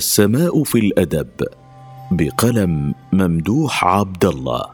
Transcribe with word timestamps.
السماء 0.00 0.62
في 0.62 0.78
الأدب 0.78 1.28
بقلم 2.10 2.94
ممدوح 3.12 3.84
عبد 3.84 4.24
الله. 4.24 4.64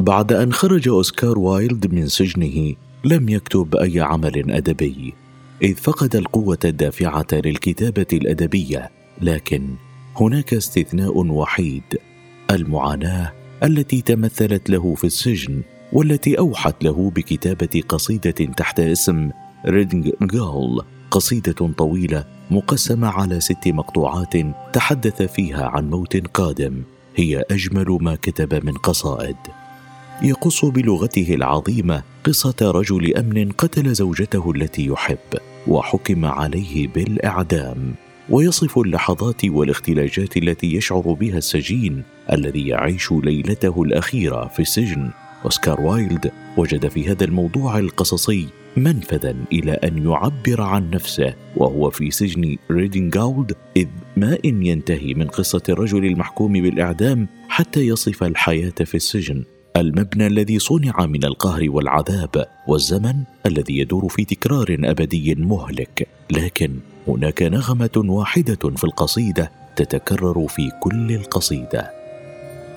بعد 0.00 0.32
أن 0.32 0.52
خرج 0.52 0.88
أوسكار 0.88 1.38
وايلد 1.38 1.94
من 1.94 2.08
سجنه 2.08 2.74
لم 3.04 3.28
يكتب 3.28 3.76
أي 3.76 4.00
عمل 4.00 4.50
أدبي 4.50 5.14
إذ 5.62 5.74
فقد 5.74 6.16
القوة 6.16 6.58
الدافعة 6.64 7.26
للكتابة 7.32 8.06
الأدبية 8.12 8.90
لكن 9.20 9.74
هناك 10.16 10.54
استثناء 10.54 11.18
وحيد 11.18 11.98
المعاناة 12.50 13.32
التي 13.62 14.00
تمثلت 14.00 14.70
له 14.70 14.94
في 14.94 15.04
السجن 15.04 15.62
والتي 15.92 16.38
أوحت 16.38 16.84
له 16.84 17.10
بكتابة 17.10 17.82
قصيدة 17.88 18.30
تحت 18.30 18.80
اسم 18.80 19.30
ريدنج 19.66 20.12
جول 20.22 20.84
قصيدة 21.10 21.72
طويلة 21.78 22.24
مقسمة 22.52 23.08
على 23.08 23.40
ست 23.40 23.68
مقطوعات 23.68 24.34
تحدث 24.72 25.22
فيها 25.22 25.66
عن 25.66 25.90
موت 25.90 26.16
قادم. 26.26 26.82
هي 27.16 27.44
أجمل 27.50 27.98
ما 28.00 28.14
كتب 28.14 28.66
من 28.66 28.72
قصائد. 28.72 29.36
يقص 30.22 30.64
بلغته 30.64 31.34
العظيمة 31.34 32.02
قصة 32.24 32.54
رجل 32.62 33.16
أمن 33.16 33.52
قتل 33.52 33.94
زوجته 33.94 34.50
التي 34.50 34.86
يحب 34.86 35.38
وحكم 35.66 36.24
عليه 36.24 36.88
بالإعدام. 36.88 37.94
ويصف 38.30 38.78
اللحظات 38.78 39.44
والاختلاجات 39.44 40.36
التي 40.36 40.74
يشعر 40.74 41.12
بها 41.20 41.38
السجين 41.38 42.02
الذي 42.32 42.68
يعيش 42.68 43.12
ليلته 43.12 43.82
الأخيرة 43.82 44.46
في 44.46 44.62
السجن. 44.62 45.10
أوسكار 45.44 45.80
وايلد 45.80 46.32
وجد 46.56 46.88
في 46.88 47.10
هذا 47.10 47.24
الموضوع 47.24 47.78
القصصي 47.78 48.48
منفذا 48.76 49.34
إلى 49.52 49.72
أن 49.72 50.06
يعبر 50.06 50.60
عن 50.62 50.90
نفسه 50.90 51.34
وهو 51.56 51.90
في 51.90 52.10
سجن 52.10 52.56
ريدنغ 52.70 53.24
غاول 53.24 53.56
إذ 53.76 53.86
ما 54.16 54.38
إن 54.44 54.66
ينتهي 54.66 55.14
من 55.14 55.26
قصة 55.26 55.62
الرجل 55.68 56.04
المحكوم 56.04 56.52
بالإعدام 56.52 57.28
حتى 57.48 57.80
يصف 57.86 58.22
الحياة 58.22 58.74
في 58.84 58.94
السجن. 58.94 59.44
المبنى 59.76 60.26
الذي 60.26 60.58
صنع 60.58 61.06
من 61.06 61.24
القهر 61.24 61.70
والعذاب 61.70 62.46
والزمن 62.68 63.14
الذي 63.46 63.78
يدور 63.78 64.08
في 64.08 64.24
تكرار 64.24 64.76
أبدي 64.84 65.34
مهلك. 65.34 66.08
لكن 66.30 66.70
هناك 67.08 67.42
نغمة 67.42 67.90
واحدة 67.96 68.70
في 68.76 68.84
القصيدة 68.84 69.50
تتكرر 69.76 70.46
في 70.48 70.70
كل 70.80 71.12
القصيدة. 71.12 71.90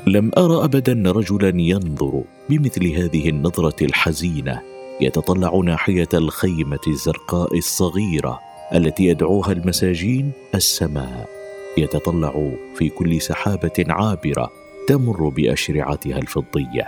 لم 0.07 0.31
ار 0.37 0.65
ابدا 0.65 1.11
رجلا 1.11 1.61
ينظر 1.61 2.23
بمثل 2.49 2.87
هذه 2.87 3.29
النظرة 3.29 3.85
الحزينة. 3.85 4.74
يتطلع 5.01 5.61
ناحيه 5.65 6.09
الخيمة 6.13 6.79
الزرقاء 6.87 7.57
الصغيرة 7.57 8.39
التي 8.73 9.03
يدعوها 9.03 9.51
المساجين 9.51 10.31
السماء. 10.55 11.29
يتطلع 11.77 12.51
في 12.75 12.89
كل 12.89 13.21
سحابة 13.21 13.85
عابرة 13.89 14.51
تمر 14.87 15.29
بأشرعتها 15.29 16.17
الفضية. 16.17 16.87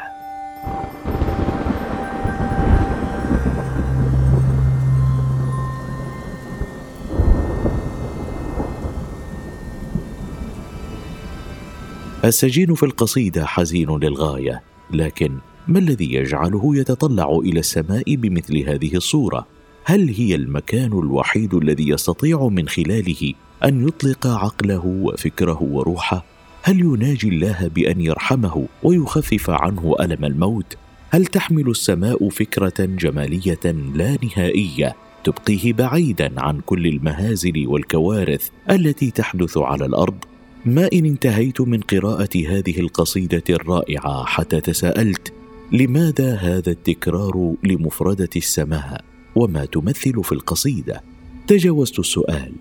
السجين 12.26 12.74
في 12.74 12.84
القصيدة 12.84 13.46
حزين 13.46 14.00
للغاية 14.00 14.62
لكن 14.92 15.38
ما 15.68 15.80
الذي 15.80 16.14
يجعله 16.14 16.78
يتطلع 16.78 17.40
إلى 17.44 17.60
السماء 17.60 18.16
بمثل 18.16 18.58
هذه 18.58 18.96
الصورة؟ 18.96 19.48
هل 19.84 20.10
هي 20.10 20.36
المكان 20.36 20.94
الوحيد 20.94 21.54
الذي 21.54 21.90
يستطيع 21.90 22.48
من 22.48 22.68
خلاله 22.68 23.34
أن 23.64 23.88
يطلق 23.88 24.28
عقله 24.28 24.86
وفكره 24.86 25.64
وروحه؟ 25.64 26.26
هل 26.64 26.80
يناجي 26.80 27.30
الله 27.30 27.68
بأن 27.68 28.02
يرحمه 28.02 28.68
ويخفف 28.84 29.50
عنه 29.50 29.96
ألم 30.00 30.26
الموت؟ 30.26 30.78
هل 31.10 31.26
تحمل 31.26 31.70
السماء 31.70 32.30
فكرة 32.30 32.74
جمالية 32.80 33.66
لا 33.96 34.18
نهائية 34.24 34.96
تبقيه 35.24 35.74
بعيدا 35.74 36.34
عن 36.38 36.60
كل 36.60 36.88
المهازل 36.88 37.68
والكوارث 37.68 38.50
التي 38.72 39.12
تحدث 39.12 39.58
على 39.58 39.86
الأرض؟ 39.86 40.18
ما 40.66 40.90
إن 40.94 41.06
انتهيت 41.06 41.62
من 41.62 41.80
قراءة 41.80 42.38
هذه 42.48 42.80
القصيدة 42.80 43.44
الرائعة 43.50 44.26
حتى 44.26 44.62
تساءلت 44.62 45.34
لماذا 45.72 46.36
هذا 46.36 46.72
التكرار 46.72 47.56
لمفردة 47.64 48.30
السماء 48.36 49.02
وما 49.36 49.66
تمثل 49.66 50.24
في 50.24 50.32
القصيدة؟ 50.32 51.04
تجاوزت 51.48 52.00
السؤال. 52.00 52.52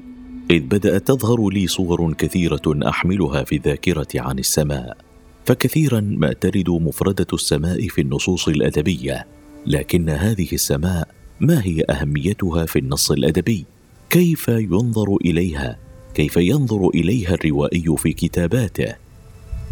إذ 0.50 0.60
بدأت 0.60 1.06
تظهر 1.06 1.48
لي 1.48 1.66
صور 1.66 2.12
كثيرة 2.12 2.88
أحملها 2.88 3.44
في 3.44 3.56
الذاكرة 3.56 4.08
عن 4.14 4.38
السماء 4.38 4.96
فكثيرا 5.44 6.00
ما 6.00 6.32
ترد 6.32 6.70
مفردة 6.70 7.26
السماء 7.32 7.88
في 7.88 8.00
النصوص 8.00 8.48
الأدبية. 8.48 9.26
لكن 9.66 10.08
هذه 10.08 10.48
السماء 10.52 11.08
ما 11.40 11.64
هي 11.64 11.82
أهميتها 11.90 12.66
في 12.66 12.78
النص 12.78 13.10
الأدبي؟ 13.10 13.64
كيف 14.10 14.48
ينظر 14.48 15.16
إليها؟ 15.24 15.78
كيف 16.14 16.36
ينظر 16.36 16.88
إليها 16.88 17.34
الروائي 17.34 17.96
في 17.98 18.12
كتاباته؟ 18.12 19.05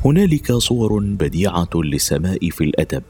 هنالك 0.04 0.52
صور 0.52 1.00
بديعة 1.00 1.68
للسماء 1.74 2.50
في 2.50 2.64
الأدب 2.64 3.02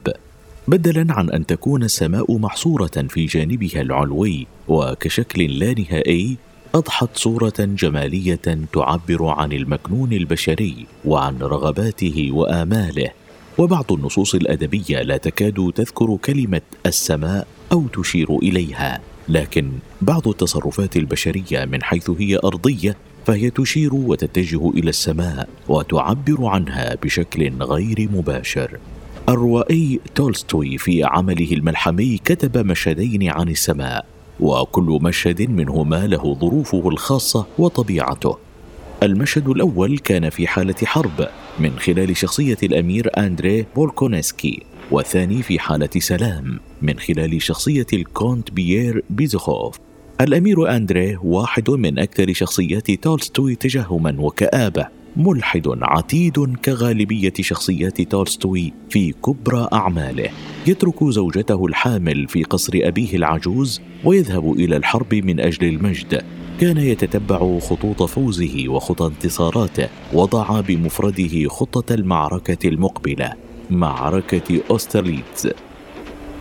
بدلا 0.67 1.13
عن 1.13 1.29
أن 1.29 1.45
تكون 1.45 1.83
السماء 1.83 2.37
محصورة 2.37 3.05
في 3.09 3.25
جانبها 3.25 3.81
العلوي 3.81 4.47
وكشكل 4.67 5.59
لا 5.59 5.73
نهائي 5.73 6.37
أضحت 6.75 7.09
صورة 7.17 7.53
جمالية 7.59 8.65
تعبر 8.73 9.25
عن 9.25 9.51
المكنون 9.51 10.13
البشري 10.13 10.85
وعن 11.05 11.37
رغباته 11.37 12.29
وآماله. 12.31 13.11
وبعض 13.57 13.91
النصوص 13.91 14.35
الأدبية 14.35 15.01
لا 15.01 15.17
تكاد 15.17 15.71
تذكر 15.75 16.17
كلمة 16.25 16.61
السماء 16.85 17.47
أو 17.71 17.87
تشير 17.87 18.37
إليها 18.37 19.01
لكن 19.29 19.71
بعض 20.01 20.27
التصرفات 20.27 20.97
البشرية 20.97 21.65
من 21.65 21.83
حيث 21.83 22.09
هي 22.09 22.39
أرضية 22.43 22.95
فهي 23.25 23.49
تشير 23.49 23.95
وتتجه 23.95 24.69
إلى 24.69 24.89
السماء 24.89 25.49
وتعبر 25.67 26.45
عنها 26.45 26.95
بشكل 27.03 27.51
غير 27.61 28.09
مباشر. 28.13 28.79
الروائي 29.29 29.99
تولستوي 30.15 30.77
في 30.77 31.03
عمله 31.03 31.51
الملحمي 31.51 32.17
كتب 32.17 32.57
مشهدين 32.57 33.29
عن 33.29 33.49
السماء 33.49 34.05
وكل 34.39 34.99
مشهد 35.01 35.49
منهما 35.49 36.07
له 36.07 36.35
ظروفه 36.35 36.89
الخاصة 36.89 37.45
وطبيعته. 37.57 38.37
المشهد 39.03 39.47
الأول 39.47 39.97
كان 39.97 40.29
في 40.29 40.47
حالة 40.47 40.75
حرب 40.83 41.27
من 41.59 41.79
خلال 41.79 42.17
شخصية 42.17 42.57
الأمير 42.63 43.11
أندري 43.17 43.65
بولكونسكي 43.75 44.63
والثاني 44.91 45.43
في 45.43 45.59
حالة 45.59 45.89
سلام 45.97 46.59
من 46.81 46.99
خلال 46.99 47.41
شخصية 47.41 47.87
الكونت 47.93 48.51
بيير 48.51 49.03
بيزوخوف 49.09 49.84
الأمير 50.21 50.75
أندري 50.75 51.17
واحد 51.23 51.69
من 51.69 51.99
أكثر 51.99 52.33
شخصيات 52.33 52.91
تولستوي 52.91 53.55
تجهما 53.55 54.15
وكآبة 54.19 54.87
ملحد 55.15 55.67
عتيد 55.81 56.55
كغالبية 56.65 57.33
شخصيات 57.39 58.01
تولستوي 58.01 58.73
في 58.89 59.11
كبرى 59.11 59.67
أعماله. 59.73 60.29
يترك 60.67 61.03
زوجته 61.03 61.65
الحامل 61.65 62.27
في 62.27 62.43
قصر 62.43 62.73
أبيه 62.75 63.15
العجوز 63.15 63.81
ويذهب 64.03 64.51
إلى 64.51 64.77
الحرب 64.77 65.15
من 65.15 65.39
أجل 65.39 65.67
المجد. 65.67 66.23
كان 66.61 66.77
يتتبع 66.77 67.59
خطوط 67.59 68.03
فوزه 68.03 68.65
وخطى 68.67 69.05
انتصاراته 69.05 69.89
وضع 70.13 70.61
بمفرده 70.61 71.47
خطة 71.49 71.93
المعركة 71.93 72.69
المقبلة 72.69 73.33
معركة 73.69 74.61
أوسترليتز. 74.69 75.49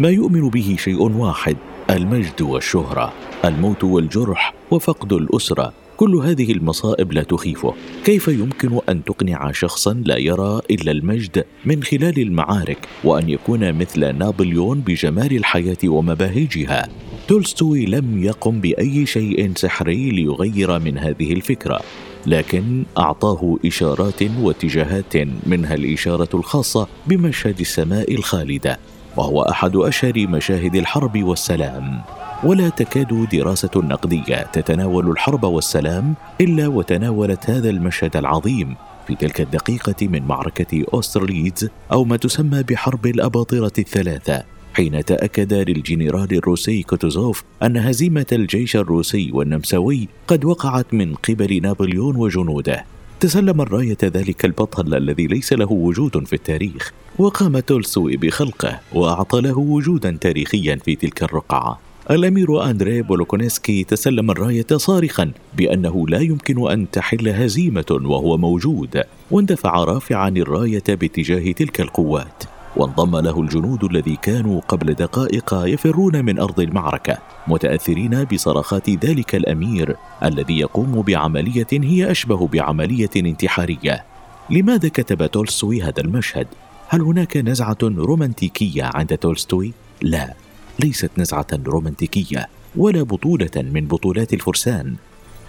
ما 0.01 0.09
يؤمن 0.09 0.49
به 0.49 0.77
شيء 0.79 1.03
واحد 1.03 1.57
المجد 1.91 2.43
والشهرة 2.43 3.13
الموت 3.45 3.85
والجرح 3.85 4.55
وفقد 4.71 5.13
الأسرة. 5.13 5.73
كل 5.97 6.15
هذه 6.17 6.53
المصائب 6.53 7.13
لا 7.13 7.23
تخيفه. 7.23 7.75
كيف 8.05 8.29
يمكن 8.29 8.81
أن 8.89 9.05
تقنع 9.05 9.53
شخصا 9.53 10.03
لا 10.05 10.17
يرى 10.17 10.61
إلا 10.71 10.93
المجد 10.93 11.45
من 11.65 11.83
خلال 11.83 12.19
المعارك 12.19 12.89
وأن 13.05 13.29
يكون 13.29 13.73
مثل 13.73 14.19
نابليون 14.19 14.81
بجمال 14.81 15.37
الحياة 15.37 15.77
ومباهجها؟ 15.85 16.89
تولستوي 17.29 17.87
لم 17.87 18.25
يقم 18.25 18.61
بأي 18.61 19.07
شيء 19.07 19.53
سحري 19.57 20.11
ليغير 20.11 20.79
من 20.79 20.99
هذه 20.99 21.33
الفكرة 21.33 21.81
لكن 22.27 22.85
أعطاه 22.99 23.57
إشارات 23.67 24.23
واتجاهات 24.41 25.17
منها 25.47 25.75
الإشارة 25.75 26.29
الخاصة 26.35 26.89
بمشهد 27.07 27.61
السماء 27.61 28.15
الخالدة. 28.15 28.79
وهو 29.17 29.43
أحد 29.43 29.77
أشهر 29.77 30.27
مشاهد 30.27 30.75
الحرب 30.77 31.23
والسلام. 31.23 32.01
ولا 32.45 32.69
تكاد 32.69 33.29
دراسة 33.33 33.71
نقدية 33.77 34.43
تتناول 34.53 35.11
الحرب 35.11 35.45
والسلام 35.45 36.15
إلا 36.41 36.69
وتناولت 36.69 37.51
هذا 37.51 37.71
المشهد 37.71 38.17
العظيم 38.17 38.77
في 39.07 39.15
تلك 39.15 39.41
الدقيقة 39.41 40.09
من 40.09 40.23
معركة 40.23 40.85
أوسترليتز 40.95 41.69
أو 41.93 42.05
ما 42.05 42.17
تسمى 42.17 42.63
بحرب 42.63 43.07
الأباطرة 43.07 43.73
الثلاثة 43.79 44.45
حين 44.75 45.05
تأكد 45.05 45.55
للجنرال 45.55 46.33
الروسي 46.33 46.83
كوتوزوف 46.83 47.45
أن 47.63 47.77
هزيمة 47.77 48.27
الجيش 48.33 48.77
الروسي 48.77 49.31
والنمساوي 49.33 50.09
قد 50.29 50.45
وقعت 50.45 50.95
من 50.95 51.15
قبل 51.15 51.63
نابليون 51.63 52.17
وجنوده. 52.17 52.85
تسلم 53.21 53.61
الراية 53.61 53.99
ذلك 54.05 54.45
البطل 54.45 54.95
الذي 54.95 55.27
ليس 55.27 55.53
له 55.53 55.73
وجود 55.73 56.27
في 56.27 56.33
التاريخ 56.33 56.93
وقام 57.19 57.59
تولستوي 57.59 58.17
بخلقه 58.17 58.81
وأعطى 58.93 59.41
له 59.41 59.59
وجودا 59.59 60.19
تاريخيا 60.21 60.77
في 60.77 60.97
تلك 60.97 61.23
الرقعة. 61.23 61.81
الأمير 62.11 62.71
أندري 62.71 63.03
بولوكونسكي 63.03 63.85
تسلم 63.85 64.31
الراية 64.31 64.67
صارخا 64.73 65.33
بأنه 65.57 66.09
لا 66.09 66.19
يمكن 66.19 66.71
أن 66.71 66.91
تحل 66.91 67.29
هزيمة 67.29 67.85
وهو 67.91 68.37
موجود 68.37 69.03
واندفع 69.31 69.85
رافعا 69.85 70.29
الراية 70.29 70.85
باتجاه 70.89 71.53
تلك 71.53 71.81
القوات. 71.81 72.54
وانضم 72.77 73.17
له 73.17 73.41
الجنود 73.41 73.85
الذي 73.85 74.17
كانوا 74.17 74.61
قبل 74.69 74.95
دقائق 74.95 75.55
يفرون 75.55 76.25
من 76.25 76.39
أرض 76.39 76.61
المعركة 76.61 77.19
متأثرين 77.49 78.25
بصرخات 78.25 78.91
ذلك 78.91 79.35
الأمير 79.35 79.97
الذي 80.23 80.59
يقوم 80.59 81.03
بعملية 81.03 81.67
هي 81.73 82.11
أشبه 82.11 82.47
بعملية 82.47 83.11
انتحارية. 83.17 84.05
لماذا 84.51 84.89
كتب 84.89 85.27
تولستوي 85.27 85.83
هذا 85.83 86.01
المشهد؟ 86.01 86.47
هل 86.89 87.01
هناك 87.01 87.37
نزعة 87.37 87.79
رومانتيكية 87.83 88.91
عند 88.95 89.19
تولستوي؟ 89.19 89.73
لا 90.03 90.35
ليست 90.79 91.11
نزعة 91.19 91.47
رومانتيكية 91.67 92.49
ولا 92.77 93.03
بطولة 93.03 93.51
من 93.57 93.87
بطولات 93.87 94.35
الفرسان. 94.35 94.95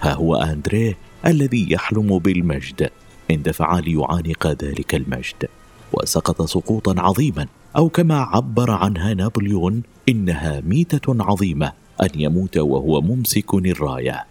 ها 0.02 0.14
هو 0.14 0.36
أندريه 0.36 0.98
الذي 1.26 1.72
يحلم 1.72 2.20
بالمجد 2.20 2.90
اندفع 3.32 3.80
ليعانق 3.80 4.48
ذلك 4.48 4.96
المجد. 4.96 5.48
وسقط 5.94 6.42
سقوطا 6.42 6.96
عظيما 6.98 7.48
أو 7.78 7.90
كما 7.90 8.20
عبر 8.20 8.72
عنها 8.72 9.14
نابليون 9.14 9.84
إنها 10.10 10.62
ميتة 10.62 11.24
عظيمة 11.24 11.72
أن 12.04 12.10
يموت 12.16 12.58
وهو 12.58 13.02
ممسك 13.02 13.54
الراية. 13.54 14.26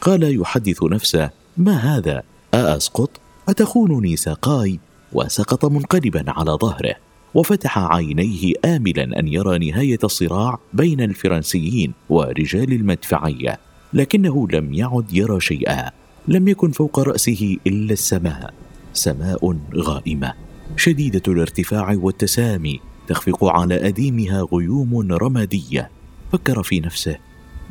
قال 0.00 0.40
يحدث 0.40 0.82
نفسه 0.82 1.30
ما 1.56 1.76
هذا؟ 1.76 2.22
أأسقط؟ 2.54 3.10
أتخونني 3.48 4.16
ساقاي 4.16 4.78
وسقط 5.12 5.64
منقلبا 5.64 6.24
على 6.28 6.50
ظهره 6.50 6.94
وفتح 7.34 7.78
عينيه 7.78 8.52
املا 8.64 9.18
أن 9.20 9.28
يرى 9.28 9.70
نهاية 9.70 9.98
الصراع 10.04 10.58
بين 10.72 11.00
الفرنسيين 11.00 11.92
ورجال 12.08 12.72
المدفعية 12.72 13.58
لكنه 13.92 14.48
لم 14.52 14.74
يعد 14.74 15.12
يرى 15.12 15.40
شيئا 15.40 15.90
لم 16.28 16.48
يكن 16.48 16.70
فوق 16.70 16.98
رأسه 17.00 17.56
إلا 17.66 17.92
السماء 17.92 18.54
سماء 18.92 19.56
غائمة. 19.76 20.47
شديدة 20.76 21.22
الارتفاع 21.28 21.98
والتسامي 22.02 22.80
تخفق 23.08 23.44
على 23.44 23.88
أديمها 23.88 24.46
غيوم 24.52 25.12
رمادية. 25.12 25.90
فكر 26.32 26.62
في 26.62 26.80
نفسه. 26.80 27.16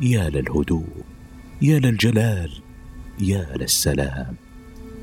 يا 0.00 0.30
للهدوء. 0.30 0.86
يا 1.62 1.78
للجلال. 1.78 2.50
يا 3.20 3.46
للسلام. 3.56 4.34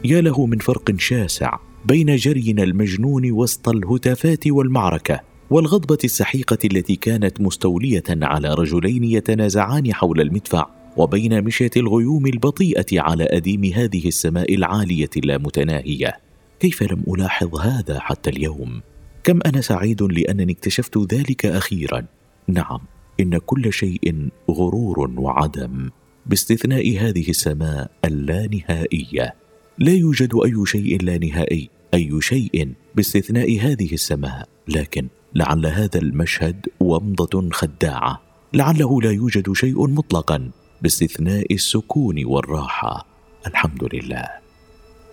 يا 0.05 0.21
له 0.21 0.45
من 0.45 0.57
فرق 0.57 0.99
شاسع 0.99 1.57
بين 1.85 2.15
جرينا 2.15 2.63
المجنون 2.63 3.31
وسط 3.31 3.69
الهتافات 3.69 4.47
والمعركة 4.47 5.19
والغضبة 5.49 5.97
السحيقة 6.03 6.57
التي 6.65 6.95
كانت 6.95 7.41
مستولية 7.41 8.03
على 8.09 8.53
رجلين 8.53 9.03
يتنازعان 9.03 9.93
حول 9.93 10.21
المدفع 10.21 10.67
وبين 10.97 11.43
مشية 11.43 11.71
الغيوم 11.77 12.27
البطيئة 12.27 13.01
على 13.01 13.23
أديم 13.23 13.65
هذه 13.65 14.07
السماء 14.07 14.55
العالية 14.55 15.09
اللامتناهية. 15.17 16.24
كيف 16.65 16.83
لم 16.83 17.03
ألاحظ 17.07 17.55
هذا 17.55 17.99
حتى 17.99 18.29
اليوم؟ 18.29 18.81
كم 19.23 19.39
أنا 19.45 19.61
سعيد 19.61 20.03
لأنني 20.03 20.51
اكتشفت 20.51 20.97
ذلك 21.13 21.45
أخيرا. 21.45 22.05
نعم 22.47 22.79
إن 23.19 23.37
كل 23.37 23.73
شيء 23.73 24.29
غرور 24.51 25.11
وعدم 25.17 25.89
باستثناء 26.25 26.97
هذه 26.97 27.29
السماء 27.29 27.91
اللانهائية. 28.05 29.35
لا 29.77 29.91
يوجد 29.91 30.35
أي 30.45 30.65
شيء 30.65 31.03
لا 31.03 31.17
نهائي 31.17 31.69
أي 31.93 32.21
شيء 32.21 32.73
باستثناء 32.95 33.59
هذه 33.59 33.93
السماء. 33.93 34.49
لكن 34.67 35.07
لعل 35.35 35.65
هذا 35.65 35.99
المشهد 35.99 36.65
ومضة 36.79 37.49
خداعة. 37.51 38.21
لعله 38.53 39.01
لا 39.01 39.11
يوجد 39.11 39.53
شيء 39.53 39.87
مطلقا 39.87 40.51
باستثناء 40.81 41.53
السكون 41.53 42.25
والراحة. 42.25 43.07
الحمد 43.47 43.95
لله. 43.95 44.25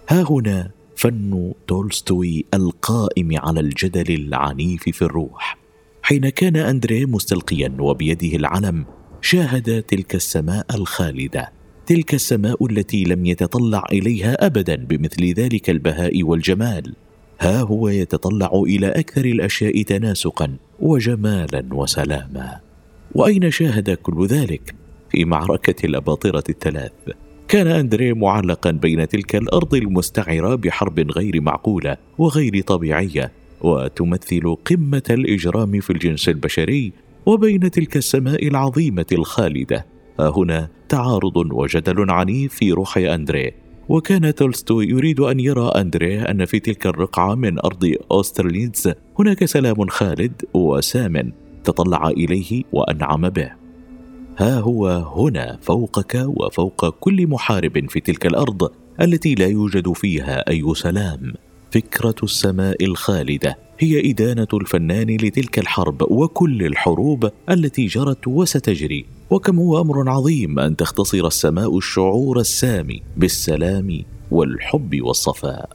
ها 0.09 0.23
هنا 0.31 0.82
فن 1.03 1.53
تولستوي 1.69 2.45
القائم 2.55 3.39
على 3.39 3.61
الجدل 3.61 4.15
العنيف 4.15 4.83
في 4.83 5.03
الروح. 5.03 5.59
حين 6.03 6.29
كان 6.29 6.57
اندريه 6.57 7.07
مستلقيا 7.07 7.77
وبيده 7.79 8.37
العلم 8.37 8.85
شاهد 9.21 9.83
تلك 9.83 10.15
السماء 10.15 10.67
الخالدة 10.75 11.53
تلك 11.87 12.15
السماء 12.15 12.67
التي 12.67 13.05
لم 13.05 13.27
يتطلع 13.27 13.85
إليها 13.93 14.47
ابدا 14.47 14.77
بمثل 14.77 15.33
ذلك 15.33 15.71
البهاء 15.71 16.23
والجمال. 16.23 16.95
ها 17.41 17.61
هو 17.61 17.89
يتطلع 17.89 18.51
إلى 18.55 18.89
أكثر 18.89 19.25
الأشياء 19.25 19.83
تناسقا 19.83 20.57
وجمالا 20.81 21.65
وسلاما. 21.73 22.61
وأين 23.15 23.51
شاهد 23.51 23.91
كل 23.91 24.27
ذلك؟ 24.27 24.75
في 25.11 25.25
معركة 25.25 25.87
الأباطرة 25.87 26.45
الثلاث. 26.49 26.93
كان 27.53 27.67
أندريه 27.67 28.13
معلقا 28.13 28.71
بين 28.71 29.09
تلك 29.09 29.37
الأرض 29.37 29.75
المستعرة 29.75 30.55
بحرب 30.55 31.01
غير 31.01 31.41
معقولة 31.41 31.97
وغير 32.19 32.61
طبيعية 32.61 33.33
وتمثل 33.61 34.57
قمة 34.65 35.03
الإجرام 35.11 35.81
في 35.81 35.91
الجنس 35.91 36.29
البشري 36.29 36.93
وبين 37.27 37.71
تلك 37.71 37.97
السماء 37.97 38.49
العظيمة 38.49 39.07
الخالدة. 39.13 39.87
هنا 40.21 40.69
تعارض 40.89 41.37
وجدل 41.37 42.11
عنيف 42.11 42.55
في 42.55 42.73
روح 42.73 42.97
أندريه 42.97 43.55
وكان 43.89 44.35
تولستوي 44.35 44.89
يريد 44.89 45.21
أن 45.21 45.41
يرى 45.41 45.69
أندريه 45.77 46.23
أن 46.23 46.45
في 46.45 46.61
تلك 46.61 46.87
الرقعة 46.87 47.35
من 47.35 47.59
أرض 47.59 47.95
أوسترليتز 48.11 48.93
هناك 49.19 49.45
سلام 49.45 49.87
خالد 49.89 50.43
وسام 50.55 51.33
تطلع 51.65 52.09
إليه 52.09 52.63
وأنعم 52.73 53.29
به. 53.29 53.62
ها 54.39 54.61
هو 54.61 54.89
هنا 54.89 55.59
فوقك 55.63 56.25
وفوق 56.27 56.89
كل 56.89 57.27
محارب 57.27 57.91
في 57.91 58.01
تلك 58.01 58.27
الأرض 58.27 58.71
التي 59.01 59.35
لا 59.35 59.47
يوجد 59.47 59.93
فيها 59.93 60.51
أي 60.51 60.75
سلام. 60.75 61.33
فكرة 61.73 62.15
السماء 62.23 62.85
الخالدة 62.85 63.59
هي 63.79 64.11
إدانة 64.11 64.47
الفنان 64.55 65.17
لتلك 65.17 65.59
الحرب 65.59 66.03
وكل 66.03 66.67
الحروب 66.67 67.31
التي 67.51 67.87
جرت 67.87 68.29
وستجري. 68.29 69.05
وكم 69.31 69.59
هو 69.59 69.81
أمر 69.81 70.11
عظيم 70.11 70.59
أن 70.59 70.77
تختصر 70.77 71.27
السماء 71.27 71.79
الشعور 71.79 72.41
السامي 72.41 73.03
بالسلام 73.17 74.03
والحب 74.31 75.03
والصفاء. 75.03 75.71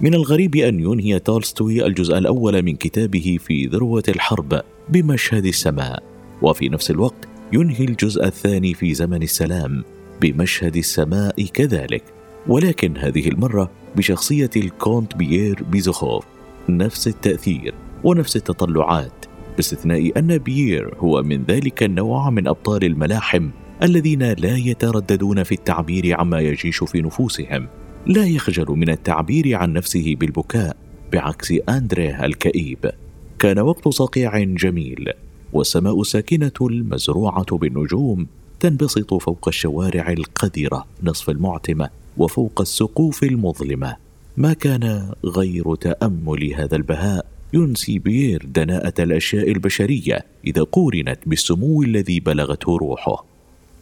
من 0.00 0.14
الغريب 0.14 0.56
أن 0.56 0.80
ينهي 0.80 1.18
تولستوي 1.18 1.86
الجزء 1.86 2.18
الأول 2.18 2.62
من 2.62 2.76
كتابه 2.76 3.38
في 3.46 3.66
ذروة 3.66 4.04
الحرب 4.08 4.62
بمشهد 4.88 5.46
السماء. 5.46 6.02
وفي 6.42 6.68
نفس 6.68 6.90
الوقت 6.90 7.27
ينهي 7.52 7.84
الجزء 7.84 8.26
الثاني 8.26 8.74
في 8.74 8.94
زمن 8.94 9.22
السلام 9.22 9.84
بمشهد 10.20 10.76
السماء 10.76 11.44
كذلك. 11.44 12.02
ولكن 12.46 12.96
هذه 12.96 13.28
المرة 13.28 13.70
بشخصية 13.96 14.50
الكونت 14.56 15.16
بيير 15.16 15.62
بيزوخوف 15.62 16.24
نفس 16.68 17.08
التأثير 17.08 17.74
ونفس 18.04 18.36
التطلعات 18.36 19.26
باستثناء 19.56 20.18
أن 20.18 20.38
بيير 20.38 20.94
هو 20.98 21.22
من 21.22 21.44
ذلك 21.44 21.82
النوع 21.82 22.30
من 22.30 22.48
أبطال 22.48 22.84
الملاحم 22.84 23.50
الذين 23.82 24.22
لا 24.22 24.56
يترددون 24.56 25.42
في 25.42 25.52
التعبير 25.52 26.20
عما 26.20 26.40
يجيش 26.40 26.84
في 26.84 27.02
نفوسهم. 27.02 27.66
لا 28.06 28.26
يخجل 28.26 28.66
من 28.68 28.90
التعبير 28.90 29.56
عن 29.56 29.72
نفسه 29.72 30.14
بالبكاء 30.20 30.76
بعكس 31.12 31.52
أندريه 31.68 32.24
الكئيب. 32.24 32.90
كان 33.38 33.58
وقت 33.58 33.88
صقيع 33.88 34.38
جميل. 34.38 35.12
والسماء 35.52 36.00
الساكنه 36.00 36.52
المزروعه 36.60 37.56
بالنجوم 37.56 38.26
تنبسط 38.60 39.14
فوق 39.14 39.48
الشوارع 39.48 40.12
القذره 40.12 40.86
نصف 41.02 41.30
المعتمة 41.30 41.90
وفوق 42.16 42.60
السقوف 42.60 43.22
المظلمة. 43.22 43.96
ما 44.36 44.52
كان 44.52 45.12
غير 45.24 45.74
تأمل 45.74 46.54
هذا 46.54 46.76
البهاء 46.76 47.26
ينسي 47.52 47.98
بيير 47.98 48.46
دناءة 48.54 49.02
الأشياء 49.02 49.50
البشرية 49.50 50.26
إذا 50.46 50.62
قورنت 50.62 51.18
بالسمو 51.26 51.82
الذي 51.82 52.20
بلغته 52.20 52.76
روحه. 52.76 53.24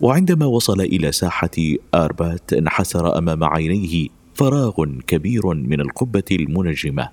وعندما 0.01 0.47
وصل 0.47 0.81
إلى 0.81 1.13
ساحة 1.13 1.51
آربات 1.95 2.53
انحسر 2.53 3.19
أمام 3.19 3.45
عينيه 3.45 4.09
فراغ 4.35 4.85
كبير 5.07 5.47
من 5.47 5.81
القبة 5.81 6.25
المنجمة. 6.31 7.09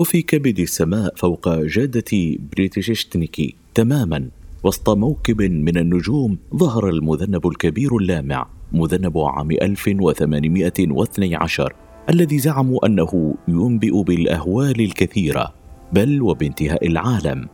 وفي 0.00 0.22
كبد 0.22 0.60
السماء 0.60 1.14
فوق 1.16 1.48
جادة 1.48 2.38
بريتششتنيكي 2.52 3.54
تماما 3.74 4.28
وسط 4.64 4.90
موكب 4.90 5.42
من 5.42 5.78
النجوم 5.78 6.38
ظهر 6.56 6.88
المذنب 6.88 7.46
الكبير 7.46 7.96
اللامع 7.96 8.46
مذنب 8.72 9.18
عام 9.18 9.50
1812 9.50 11.72
الذي 12.10 12.38
زعموا 12.38 12.86
أنه 12.86 13.34
ينبئ 13.48 14.02
بالأهوال 14.02 14.80
الكثيرة 14.80 15.54
بل 15.92 16.22
وبانتهاء 16.22 16.86
العالم. 16.86 17.48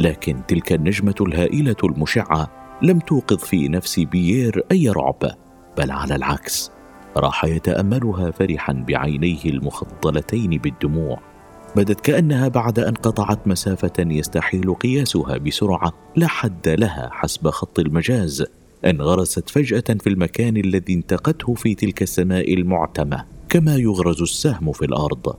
لكن 0.00 0.36
تلك 0.48 0.72
النجمة 0.72 1.14
الهائلة 1.20 1.76
المشعة 1.84 2.50
لم 2.82 2.98
توقظ 2.98 3.38
في 3.38 3.68
نفس 3.68 4.00
بيير 4.00 4.64
أي 4.72 4.88
رعب 4.88 5.30
بل 5.78 5.90
على 5.90 6.14
العكس 6.14 6.70
راح 7.16 7.44
يتأملها 7.44 8.30
فرحا 8.30 8.72
بعينيه 8.72 9.44
المخضلتين 9.44 10.50
بالدموع. 10.50 11.31
بدت 11.76 12.00
كأنها 12.00 12.48
بعد 12.48 12.78
أن 12.78 12.94
قطعت 12.94 13.48
مسافة 13.48 13.92
يستحيل 13.98 14.74
قياسها 14.74 15.36
بسرعة 15.38 15.92
لا 16.16 16.26
حد 16.26 16.68
لها 16.68 17.10
حسب 17.12 17.48
خط 17.48 17.78
المجاز. 17.78 18.44
انغرست 18.84 19.50
فجأة 19.50 19.96
في 20.00 20.08
المكان 20.08 20.56
الذي 20.56 20.94
انتقته 20.94 21.54
في 21.54 21.74
تلك 21.74 22.02
السماء 22.02 22.54
المعتمة 22.54 23.24
كما 23.48 23.76
يغرز 23.76 24.22
السهم 24.22 24.72
في 24.72 24.84
الأرض. 24.84 25.36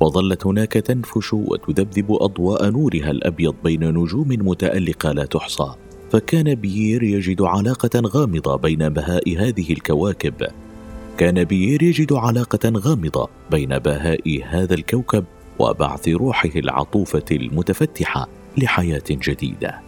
وظلت 0.00 0.46
هناك 0.46 0.72
تنفش 0.72 1.32
وتذبذب 1.32 2.12
أضواء 2.12 2.70
نورها 2.70 3.10
الأبيض 3.10 3.54
بين 3.64 3.84
نجوم 3.84 4.28
متألقة 4.28 5.12
لا 5.12 5.24
تحصى. 5.24 5.74
فكان 6.12 6.54
بيير 6.54 7.02
يجد 7.02 7.42
علاقة 7.42 8.02
غامضة 8.06 8.56
بين 8.56 8.88
بهاء 8.88 9.36
هذه 9.38 9.72
الكواكب. 9.72 10.34
كان 11.18 11.44
بيير 11.44 11.82
يجد 11.82 12.12
علاقة 12.12 12.72
غامضة 12.76 13.28
بين 13.50 13.78
بهاء 13.78 14.42
هذا 14.48 14.74
الكوكب 14.74 15.24
وبعث 15.58 16.08
روحه 16.08 16.50
العطوفة 16.56 17.24
المتفتحة 17.32 18.28
لحياة 18.58 19.02
جديدة. 19.10 19.80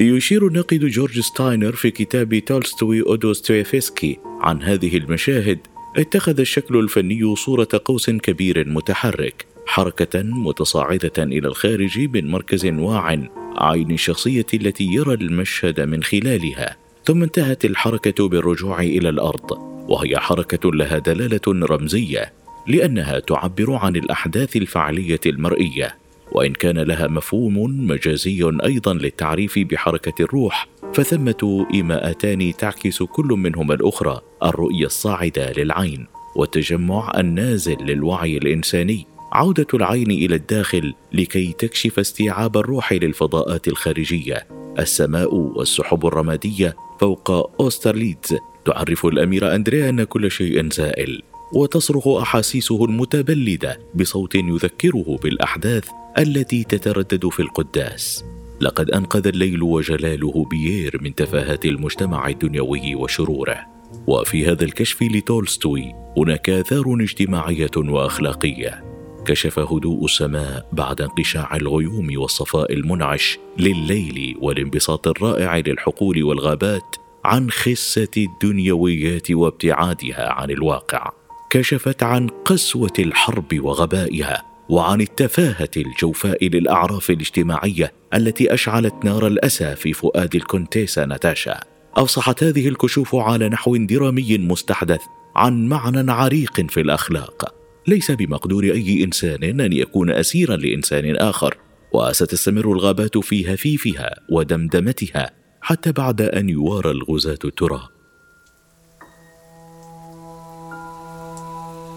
يشير 0.00 0.46
الناقد 0.46 0.84
جورج 0.84 1.20
ستاينر 1.20 1.72
في 1.72 1.90
كتاب 1.90 2.38
تولستوي 2.38 3.02
أو 3.02 3.21
دوستويفسكي 3.21 4.18
عن 4.40 4.62
هذه 4.62 4.96
المشاهد 4.96 5.58
اتخذ 5.96 6.40
الشكل 6.40 6.76
الفني 6.76 7.36
صورة 7.36 7.68
قوس 7.84 8.10
كبير 8.10 8.68
متحرك. 8.68 9.55
حركة 9.66 10.22
متصاعدة 10.22 11.12
إلى 11.18 11.48
الخارج 11.48 11.98
من 11.98 12.30
مركز 12.30 12.66
واع 12.66 13.18
عين 13.56 13.90
الشخصية 13.90 14.46
التي 14.54 14.84
يرى 14.84 15.14
المشهد 15.14 15.80
من 15.80 16.02
خلالها 16.02 16.76
ثم 17.04 17.22
انتهت 17.22 17.64
الحركة 17.64 18.28
بالرجوع 18.28 18.80
إلى 18.80 19.08
الأرض 19.08 19.50
وهي 19.88 20.18
حركة 20.18 20.72
لها 20.72 20.98
دلالة 20.98 21.66
رمزية 21.66 22.32
لأنها 22.66 23.18
تعبر 23.18 23.72
عن 23.72 23.96
الأحداث 23.96 24.56
الفعلية 24.56 25.20
المرئية 25.26 25.96
وإن 26.32 26.52
كان 26.52 26.78
لها 26.78 27.06
مفهوم 27.08 27.86
مجازي 27.86 28.50
أيضا 28.64 28.94
للتعريف 28.94 29.58
بحركة 29.58 30.22
الروح 30.22 30.68
فثمة 30.94 31.66
إيماءتان 31.74 32.52
تعكس 32.58 33.02
كل 33.02 33.26
منهما 33.26 33.74
الأخرى 33.74 34.20
الرؤية 34.42 34.86
الصاعدة 34.86 35.52
للعين 35.52 36.06
والتجمع 36.36 37.12
النازل 37.18 37.76
للوعي 37.80 38.36
الإنساني. 38.36 39.15
عودة 39.32 39.66
العين 39.74 40.10
إلى 40.10 40.34
الداخل 40.34 40.94
لكي 41.12 41.52
تكشف 41.52 41.98
استيعاب 41.98 42.56
الروح 42.56 42.92
للفضاءات 42.92 43.68
الخارجية. 43.68 44.46
السماء 44.78 45.34
والسحب 45.34 46.06
الرمادية 46.06 46.76
فوق 47.00 47.30
اوسترليتز 47.60 48.36
تعرف 48.64 49.06
الأمير 49.06 49.54
أندريا 49.54 49.88
أن 49.88 50.04
كل 50.04 50.30
شيء 50.30 50.70
زائل 50.70 51.22
وتصرخ 51.52 52.08
أحاسيسه 52.08 52.84
المتبلدة 52.84 53.80
بصوت 53.94 54.34
يذكره 54.34 55.18
بالأحداث 55.22 55.88
التي 56.18 56.64
تتردد 56.64 57.28
في 57.28 57.40
القداس. 57.40 58.24
لقد 58.60 58.90
أنقذ 58.90 59.26
الليل 59.26 59.62
وجلاله 59.62 60.46
بيير 60.50 60.98
من 61.02 61.14
تفاهات 61.14 61.64
المجتمع 61.64 62.28
الدنيوي 62.28 62.94
وشروره. 62.94 63.66
وفي 64.06 64.46
هذا 64.46 64.64
الكشف 64.64 65.02
لتولستوي 65.02 65.92
هناك 66.16 66.50
آثار 66.50 66.96
اجتماعية 67.00 67.70
وأخلاقية. 67.76 68.85
كشف 69.26 69.58
هدوء 69.58 70.04
السماء 70.04 70.68
بعد 70.72 71.00
انقشاع 71.00 71.56
الغيوم 71.56 72.08
والصفاء 72.16 72.72
المنعش 72.72 73.38
لليل 73.58 74.36
والانبساط 74.40 75.08
الرائع 75.08 75.56
للحقول 75.56 76.24
والغابات 76.24 76.96
عن 77.24 77.50
خسة 77.50 78.08
الدنيويات 78.16 79.30
وابتعادها 79.30 80.32
عن 80.32 80.50
الواقع. 80.50 81.10
كشفت 81.50 82.02
عن 82.02 82.28
قسوة 82.28 82.92
الحرب 82.98 83.60
وغبائها 83.60 84.42
وعن 84.68 85.00
التفاهة 85.00 85.70
الجوفاء 85.76 86.48
للأعراف 86.48 87.10
الاجتماعية 87.10 87.92
التي 88.14 88.54
أشعلت 88.54 88.94
نار 89.04 89.26
الأسى 89.26 89.76
في 89.76 89.92
فؤاد 89.92 90.34
الكونتيسا 90.34 91.04
ناتاشا 91.04 91.60
أفصحت 91.94 92.44
هذه 92.44 92.68
الكشوف 92.68 93.14
على 93.14 93.48
نحو 93.48 93.76
درامي 93.76 94.38
مستحدث 94.38 95.00
عن 95.36 95.68
معنى 95.68 96.12
عريق 96.12 96.60
في 96.70 96.80
الأخلاق. 96.80 97.55
ليس 97.88 98.10
بمقدور 98.10 98.64
أي 98.64 99.04
إنسان 99.04 99.60
أن 99.60 99.72
يكون 99.72 100.10
اسيرا 100.10 100.56
لإنسان 100.56 101.16
آخر 101.16 101.56
وستستمر 101.92 102.72
الغابات 102.72 103.18
في 103.18 103.54
هفيفها 103.54 104.20
ودمدمتها 104.30 105.30
حتى 105.60 105.92
بعد 105.92 106.22
أن 106.22 106.48
يوارى 106.48 106.90
الغزاة 106.90 107.38
التراب 107.44 107.96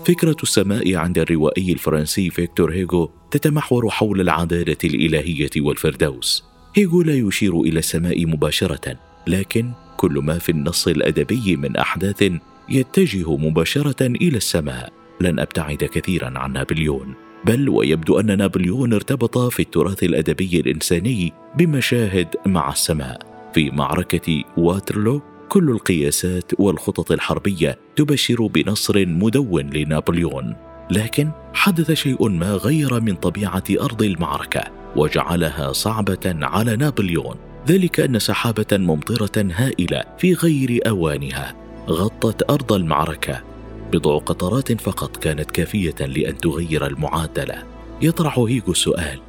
فكرة 0.10 0.36
السماء 0.44 0.96
عند 0.96 1.18
الروائي 1.20 1.72
الفرنسي 1.72 2.30
فيكتور 2.30 2.74
هيغو 2.74 3.12
تتمحور 3.32 3.90
حول 3.90 4.22
العدالة 4.22 4.78
الإلهية 4.84 5.50
والفردوس. 5.58 6.44
هيغو 6.76 7.02
لا 7.02 7.14
يشير 7.14 7.62
إلى 7.62 7.80
السماء 7.80 8.26
مباشرة، 8.26 9.00
لكن 9.28 9.72
كل 9.98 10.12
ما 10.12 10.38
في 10.38 10.52
النص 10.52 10.88
الأدبي 10.88 11.56
من 11.56 11.78
أحداث 11.78 12.32
يتجه 12.70 13.38
مباشرة 13.38 14.06
إلى 14.06 14.38
السماء. 14.38 14.99
لن 15.22 15.40
أبتعد 15.40 15.78
كثيرا 15.78 16.34
عن 16.36 16.54
نابليون، 16.54 17.14
بل 17.46 17.70
ويبدو 17.70 18.20
أن 18.20 18.38
نابليون 18.38 18.94
ارتبط 18.94 19.38
في 19.38 19.62
التراث 19.62 20.04
الأدبي 20.04 20.60
الإنساني 20.60 21.34
بمشاهد 21.58 22.28
مع 22.46 22.72
السماء. 22.72 23.30
في 23.54 23.70
معركة 23.70 24.44
واترلو 24.58 25.22
كل 25.50 25.70
القياسات 25.70 26.52
والخطط 26.60 27.12
الحربية 27.12 27.80
تبشر 27.96 28.48
بنصر 28.48 29.06
مدون 29.06 29.70
لنابليون 29.70 30.56
لكن 30.92 31.32
حدث 31.54 31.92
شيء 31.92 32.30
ما 32.30 32.52
غير 32.52 33.02
من 33.02 33.16
طبيعة 33.16 33.64
أرض 33.82 34.04
المعركة 34.04 34.64
وجعلها 34.96 35.74
صعبة 35.74 36.20
على 36.26 36.76
نابليون 36.76 37.36
ذلك 37.68 38.00
أن 38.00 38.20
سحابة 38.20 38.66
ممطرة 38.72 39.46
هائلة 39.52 40.04
في 40.18 40.34
غير 40.34 40.80
أوانها 40.88 41.56
غطت 41.90 42.50
أرض 42.50 42.74
المعركة 42.74 43.49
بضع 43.92 44.18
قطرات 44.18 44.82
فقط 44.82 45.18
كانت 45.18 45.52
كافية 45.52 45.96
لأن 46.00 46.38
تغير 46.38 46.86
المعادلة. 46.86 47.64
يطرح 48.02 48.40
هيغو 48.40 48.72
السؤال 48.72 49.20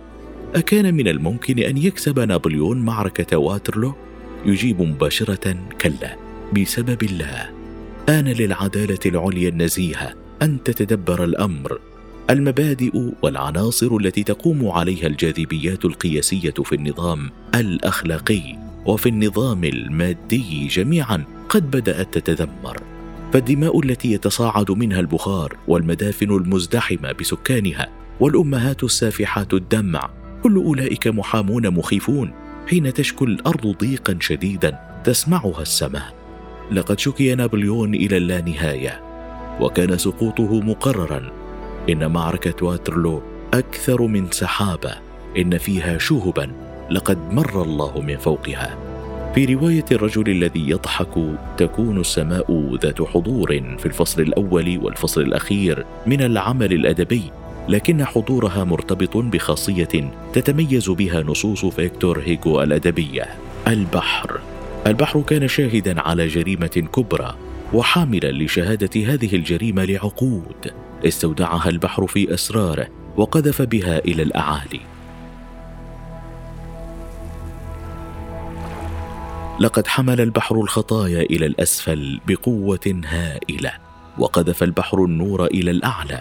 أكان 0.55 0.95
من 0.95 1.09
الممكن 1.09 1.59
أن 1.59 1.79
يكسب 1.79 2.19
نابليون 2.19 2.79
معركة 2.79 3.37
واترلو؟ 3.37 3.95
يجيب 4.47 4.83
مباشرة 4.83 5.57
كلا 5.81 6.17
بسبب 6.53 7.03
الله. 7.03 7.51
آن 8.09 8.29
للعدالة 8.29 8.99
العليا 9.07 9.49
النزيهة 9.49 10.15
أن 10.43 10.63
تتدبر 10.63 11.25
الأمر. 11.25 11.79
المبادئ 12.31 13.13
والعناصر 13.23 13.97
التي 13.97 14.23
تقوم 14.23 14.69
عليها 14.69 15.07
الجاذبيات 15.07 15.85
القياسية 15.85 16.55
في 16.65 16.75
النظام 16.75 17.31
الأخلاقي 17.55 18.59
وفي 18.87 19.09
النظام 19.09 19.65
المادي 19.65 20.67
جميعا 20.67 21.25
قد 21.49 21.71
بدأت 21.71 22.19
تتذمر. 22.19 22.83
فالدماء 23.33 23.81
التي 23.81 24.13
يتصاعد 24.13 24.71
منها 24.71 25.01
البخار 25.01 25.57
والمدافن 25.69 26.31
المزدحمة 26.31 27.13
بسكانها 27.13 27.89
والأمهات 28.21 28.85
السافحات 28.85 29.55
الدمع 29.55 30.11
كل 30.43 30.57
أولئك 30.57 31.07
محامون 31.07 31.71
مخيفون 31.71 32.33
حين 32.69 32.93
تشكو 32.95 33.25
الأرض 33.25 33.67
ضيقا 33.67 34.17
شديدا 34.21 35.01
تسمعها 35.05 35.63
السماء. 35.63 36.15
لقد 36.73 36.99
شكي 36.99 37.35
نابليون 37.35 37.95
إلى 37.95 38.17
اللانهاية 38.17 39.01
وكان 39.61 39.99
سقوطه 39.99 40.61
مقررا. 40.61 41.33
إن 41.91 42.11
معركة 42.11 42.67
واترلو 42.67 43.23
أكثر 43.55 44.03
من 44.03 44.31
سحابة 44.31 44.95
إن 45.37 45.59
فيها 45.59 45.99
شهبا 45.99 46.53
لقد 46.91 47.33
مر 47.33 47.63
الله 47.63 48.01
من 48.01 48.17
فوقها. 48.17 48.90
في 49.35 49.45
رواية 49.45 49.85
الرجل 49.93 50.31
الذي 50.31 50.71
يضحك 50.71 51.39
تكون 51.59 52.01
السماء 52.01 52.77
ذات 52.83 53.03
حضور 53.03 53.77
في 53.79 53.87
الفصل 53.87 54.23
الأول 54.23 54.79
والفصل 54.83 55.21
الأخير 55.21 55.87
من 56.07 56.23
العمل 56.23 56.73
الأدبي 56.73 57.23
لكن 57.69 58.05
حضورها 58.05 58.65
مرتبط 58.65 59.17
بخاصية 59.17 60.11
تتميز 60.33 60.91
بها 60.91 61.23
نصوص 61.23 61.65
فيكتور 61.65 62.21
هيغو 62.27 62.63
الأدبية 62.63 63.27
البحر. 63.67 64.41
البحر 64.87 65.21
كان 65.23 65.49
شاهدا 65.49 66.01
على 66.01 66.27
جريمة 66.27 66.89
كبرى 66.95 67.35
وحاملا 67.73 68.33
لشهادة 68.33 69.01
هذه 69.15 69.37
الجريمة 69.37 69.85
لعقود 69.85 70.73
استودعها 71.05 71.69
البحر 71.69 72.07
في 72.07 72.35
أسراره 72.35 72.89
وقذف 73.17 73.63
بها 73.63 73.99
إلى 73.99 74.23
الأعالي. 74.23 74.81
لقد 79.61 79.87
حمل 79.87 80.21
البحر 80.21 80.61
الخطايا 80.61 81.23
إلى 81.23 81.47
الأسفل 81.47 82.21
بقوة 82.29 83.01
هائلة 83.05 83.73
وقذف 84.19 84.63
البحر 84.63 85.05
النور 85.05 85.47
إلى 85.47 85.71
الأعلى. 85.71 86.21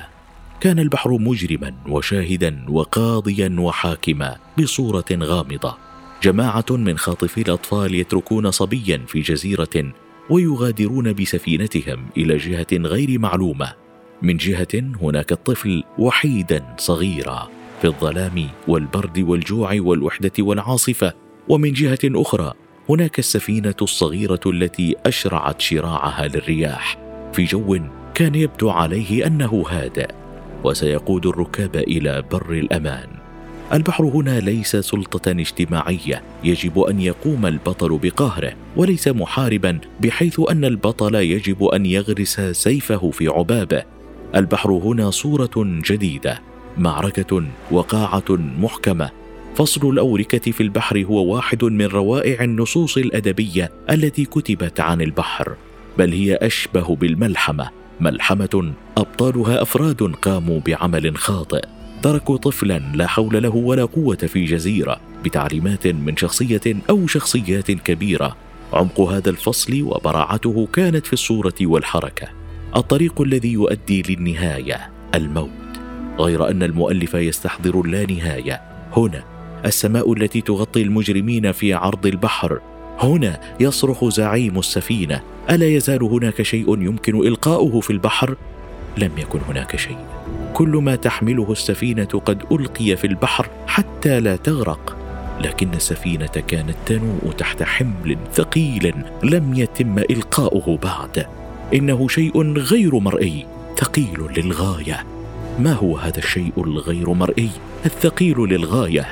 كان 0.60 0.79
البحر 0.79 1.12
مجرما 1.12 1.74
وشاهدا 1.88 2.65
وقاضيا 2.69 3.55
وحاكما 3.60 4.36
بصورة 4.60 5.05
غامضة. 5.12 5.77
جماعة 6.24 6.65
من 6.69 6.98
خاطفي 6.98 7.41
الأطفال 7.41 7.96
يتركون 7.96 8.51
صبيا 8.51 9.01
في 9.08 9.22
جزيرة 9.22 9.93
ويغادرون 10.29 11.13
بسفينتهم 11.13 12.05
إلى 12.17 12.38
جهة 12.38 12.67
غير 12.74 13.19
معلومة. 13.19 13.74
من 14.22 14.38
جهة 14.38 14.84
هناك 15.01 15.31
الطفل 15.31 15.84
وحيدا 15.98 16.75
صغيرا 16.77 17.50
في 17.81 17.88
الظلام 17.88 18.50
والبرد 18.67 19.19
والجوع 19.19 19.75
والوحدة 19.79 20.31
والعاصفة 20.39 21.13
ومن 21.50 21.74
جهة 21.74 22.00
أخرى 22.05 22.53
هناك 22.89 23.19
السفينة 23.19 23.75
الصغيرة 23.81 24.39
التي 24.46 24.96
أشرعت 25.05 25.62
شراعها 25.62 26.27
للرياح. 26.27 26.98
في 27.34 27.43
جو 27.43 27.79
كان 28.13 28.36
يبدو 28.36 28.69
عليه 28.69 29.27
أنه 29.27 29.65
هادئ 29.69 30.10
وسيقود 30.63 31.25
الركاب 31.25 31.75
إلى 31.75 32.24
بر 32.31 32.51
الأمان. 32.51 33.08
البحر 33.74 34.03
هنا 34.03 34.39
ليس 34.39 34.75
سلطة 34.75 35.31
اجتماعية 35.31 36.24
يجب 36.43 36.79
أن 36.79 37.00
يقوم 37.01 37.46
البطل 37.46 37.98
بقهره 37.98 38.53
وليس 38.75 39.08
محاربا 39.08 39.79
بحيث 40.01 40.41
أن 40.51 40.65
البطل 40.65 41.15
يجب 41.15 41.63
أن 41.63 41.86
يغرس 41.86 42.41
سيفه 42.41 43.12
في 43.12 43.27
عبابه. 43.27 43.84
البحر 44.36 44.72
هنا 44.72 45.12
صورة 45.12 45.51
جديدة 45.58 46.41
معركة 46.77 47.43
وقاعة 47.72 48.25
محكمة. 48.60 49.18
فصل 49.56 49.89
الأوركة 49.89 50.51
في 50.51 50.63
البحر 50.63 51.03
هو 51.03 51.36
واحد 51.36 51.63
من 51.63 51.86
روائع 51.86 52.44
النصوص 52.44 52.98
الأدبية 52.98 53.72
التي 53.89 54.25
كتبت 54.25 54.79
عن 54.79 55.01
البحر 55.01 55.56
بل 55.98 56.13
هي 56.13 56.36
أشبه 56.36 56.96
بالملحمة 56.96 57.70
ملحمة 58.00 58.74
أبطالها 58.98 59.62
أفراد 59.62 60.01
قاموا 60.01 60.60
بعمل 60.60 61.18
خاطئ. 61.18 61.65
تركوا 62.03 62.38
طفلا 62.38 62.79
لا 62.96 63.08
حول 63.08 63.44
له 63.44 63.56
ولا 63.56 63.86
قوة 63.86 64.15
في 64.15 64.46
جزيرة 64.46 65.00
بتعليمات 65.24 65.88
من 65.88 66.18
شخصية 66.18 66.62
أو 66.89 67.08
شخصيات 67.08 67.72
كبيرة. 67.72 68.38
عمق 68.74 69.01
هذا 69.01 69.29
الفصل 69.29 69.82
وبراعته 69.82 70.68
كانت 70.74 71.08
في 71.08 71.13
الصورة 71.13 71.56
والحركة. 71.62 72.27
الطريق 72.75 73.22
الذي 73.22 73.51
يؤدي 73.51 74.01
للنهاية 74.01 74.91
الموت. 75.15 75.50
غير 76.20 76.50
أن 76.50 76.63
المؤلف 76.63 77.13
يستحضر 77.13 77.82
اللانهايه 77.82 78.62
هنا 78.98 79.38
السماء 79.65 80.13
التي 80.13 80.41
تغطي 80.41 80.81
المجرمين 80.81 81.51
في 81.51 81.74
عرض 81.74 82.05
البحر. 82.05 82.59
هنا 83.00 83.39
يصرخ 83.59 84.05
زعيم 84.05 84.59
السفينة. 84.59 85.22
ألا 85.50 85.67
يزال 85.67 86.03
هناك 86.03 86.41
شيء 86.41 86.81
يمكن 86.81 87.15
إلقاؤه 87.15 87.79
في 87.79 87.89
البحر؟ 87.89 88.35
لم 88.98 89.11
يكن 89.17 89.39
هناك 89.50 89.75
شيء. 89.75 89.98
كل 90.53 90.69
ما 90.69 90.95
تحمله 90.95 91.51
السفينة 91.51 92.05
قد 92.25 92.43
ألقي 92.51 92.95
في 92.95 93.07
البحر 93.07 93.48
حتى 93.67 94.19
لا 94.19 94.35
تغرق. 94.35 94.95
لكن 95.41 95.74
السفينة 95.74 96.43
كانت 96.48 96.75
تنوء 96.85 97.33
تحت 97.37 97.63
حمل 97.63 98.17
ثقيل 98.33 98.93
لم 99.24 99.53
يتم 99.53 100.00
إلقاؤه 100.00 100.77
بعد. 100.77 101.25
إنه 101.74 102.07
شيء 102.07 102.57
غير 102.57 103.00
مرئي 103.00 103.45
ثقيل 103.77 104.19
للغاية. 104.37 105.03
ما 105.59 105.74
هو 105.74 105.98
هذا 105.98 106.17
الشيء 106.17 106.53
الغير 106.57 107.13
مرئي؟ 107.13 107.50
الثقيل 107.85 108.37
للغاية. 108.37 109.07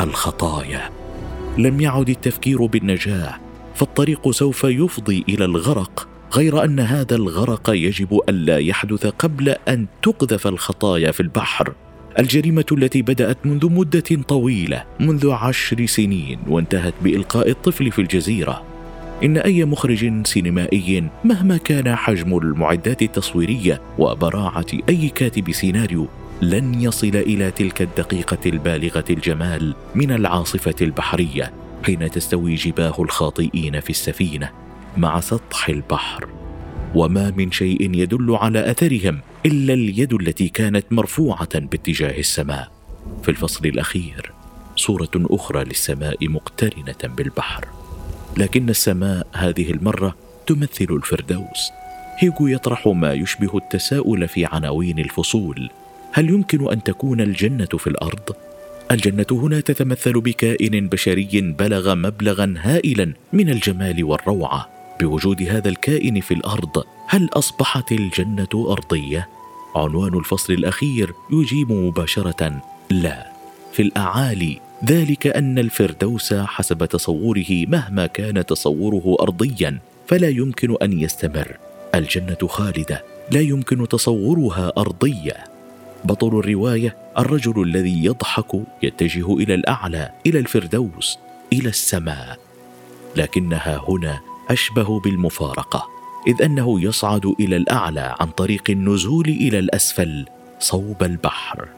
الخطايا. 0.00 0.90
لم 1.58 1.80
يعد 1.80 2.08
التفكير 2.08 2.66
بالنجاة 2.66 3.34
فالطريق 3.74 4.30
سوف 4.30 4.64
يفضي 4.64 5.24
إلى 5.28 5.44
الغرق 5.44 6.08
غير 6.34 6.64
أن 6.64 6.80
هذا 6.80 7.16
الغرق 7.16 7.70
يجب 7.70 8.20
ألا 8.28 8.58
يحدث 8.58 9.06
قبل 9.06 9.48
أن 9.48 9.86
تقذف 10.02 10.46
الخطايا 10.46 11.10
في 11.10 11.20
البحر. 11.20 11.72
الجريمة 12.18 12.64
التي 12.72 13.02
بدأت 13.02 13.46
منذ 13.46 13.70
مدة 13.70 14.22
طويلة 14.28 14.84
منذ 15.00 15.30
عشر 15.30 15.86
سنين 15.86 16.38
وانتهت 16.48 16.94
بإلقاء 17.02 17.50
الطفل 17.50 17.90
في 17.90 17.98
الجزيرة. 17.98 18.62
إن 19.24 19.36
أي 19.36 19.64
مخرج 19.64 20.26
سينمائي 20.26 21.08
مهما 21.24 21.56
كان 21.56 21.96
حجم 21.96 22.38
المعدات 22.38 23.02
التصويرية 23.02 23.80
وبراعة 23.98 24.66
أي 24.88 25.08
كاتب 25.08 25.52
سيناريو 25.52 26.06
لن 26.42 26.80
يصل 26.80 27.16
إلى 27.16 27.50
تلك 27.50 27.82
الدقيقة 27.82 28.38
البالغة 28.46 29.04
الجمال 29.10 29.74
من 29.94 30.12
العاصفة 30.12 30.74
البحرية 30.80 31.52
حين 31.82 32.10
تستوي 32.10 32.54
جباه 32.54 32.94
الخاطئين 32.98 33.80
في 33.80 33.90
السفينة 33.90 34.50
مع 34.96 35.20
سطح 35.20 35.68
البحر. 35.68 36.28
وما 36.94 37.30
من 37.30 37.52
شيء 37.52 37.94
يدل 37.94 38.36
على 38.40 38.70
أثرهم 38.70 39.20
إلا 39.46 39.74
اليد 39.74 40.12
التي 40.12 40.48
كانت 40.48 40.92
مرفوعة 40.92 41.58
باتجاه 41.58 42.18
السماء. 42.18 42.70
في 43.22 43.28
الفصل 43.28 43.66
الأخير 43.66 44.32
صورة 44.76 45.10
أخرى 45.16 45.64
للسماء 45.64 46.28
مقترنة 46.28 47.14
بالبحر. 47.16 47.64
لكن 48.36 48.68
السماء 48.68 49.26
هذه 49.32 49.70
المرة 49.70 50.14
تمثل 50.46 50.86
الفردوس. 50.90 51.70
هيجو 52.18 52.46
يطرح 52.46 52.86
ما 52.86 53.12
يشبه 53.12 53.58
التساؤل 53.58 54.28
في 54.28 54.46
عناوين 54.46 54.98
الفصول. 54.98 55.70
هل 56.18 56.30
يمكن 56.30 56.72
أن 56.72 56.82
تكون 56.82 57.20
الجنة 57.20 57.66
في 57.66 57.86
الأرض؟ 57.86 58.36
الجنة 58.90 59.26
هنا 59.30 59.60
تتمثل 59.60 60.20
بكائن 60.20 60.88
بشري 60.88 61.54
بلغ 61.58 61.94
مبلغا 61.94 62.54
هائلا 62.58 63.12
من 63.32 63.50
الجمال 63.50 64.04
والروعة. 64.04 64.68
بوجود 65.00 65.42
هذا 65.42 65.68
الكائن 65.68 66.20
في 66.20 66.34
الأرض 66.34 66.84
هل 67.06 67.28
أصبحت 67.32 67.92
الجنة 67.92 68.48
أرضية؟ 68.54 69.28
عنوان 69.76 70.14
الفصل 70.14 70.52
الأخير 70.52 71.12
يجيب 71.32 71.72
مباشرة 71.72 72.62
لا. 72.90 73.26
في 73.72 73.82
الأعالي 73.82 74.60
ذلك 74.84 75.26
أن 75.26 75.58
الفردوس 75.58 76.34
حسب 76.34 76.84
تصوره 76.84 77.66
مهما 77.66 78.06
كان 78.06 78.46
تصوره 78.46 79.16
ارضيا 79.20 79.78
فلا 80.06 80.28
يمكن 80.28 80.76
أن 80.82 81.00
يستمر. 81.00 81.56
الجنة 81.94 82.48
خالدة 82.48 83.04
لا 83.30 83.40
يمكن 83.40 83.88
تصورها 83.88 84.72
أرضية. 84.78 85.57
بطل 86.04 86.38
الرواية 86.38 86.96
الرجل 87.18 87.62
الذي 87.62 88.04
يضحك 88.04 88.62
يتجه 88.82 89.34
إلى 89.34 89.54
الأعلى 89.54 90.10
إلى 90.26 90.38
الفردوس 90.38 91.18
إلى 91.52 91.68
السماء. 91.68 92.38
لكنها 93.16 93.80
هنا 93.88 94.20
أشبه 94.50 95.00
بالمفارقة 95.00 95.88
إذ 96.26 96.42
أنه 96.42 96.82
يصعد 96.82 97.26
إلى 97.40 97.56
الأعلى 97.56 98.14
عن 98.20 98.26
طريق 98.30 98.62
النزول 98.70 99.28
إلى 99.28 99.58
الأسفل 99.58 100.26
صوب 100.60 101.02
البحر. 101.02 101.68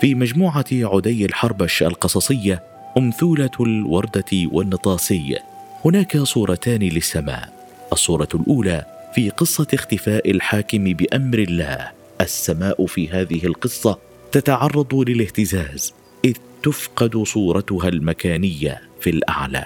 في 0.00 0.14
مجموعة 0.14 0.66
عدي 0.72 1.24
الحربش 1.24 1.82
القصصية 1.82 2.62
أمثولة 2.98 3.50
الوردة 3.60 4.24
والنطاسي 4.32 5.38
هناك 5.84 6.18
صورتان 6.18 6.80
للسماء. 6.80 7.48
الصورة 7.92 8.28
الأولى 8.34 8.84
في 9.14 9.30
قصة 9.30 9.66
اختفاء 9.74 10.30
الحاكم 10.30 10.84
بأمر 10.84 11.38
الله. 11.38 12.01
السماء 12.22 12.86
في 12.86 13.08
هذه 13.08 13.46
القصة 13.46 13.98
تتعرض 14.32 14.94
للاهتزاز 14.94 15.94
إذ 16.24 16.36
تفقد 16.62 17.22
صورتها 17.22 17.88
المكانية 17.88 18.82
في 19.00 19.10
الأعلى. 19.10 19.64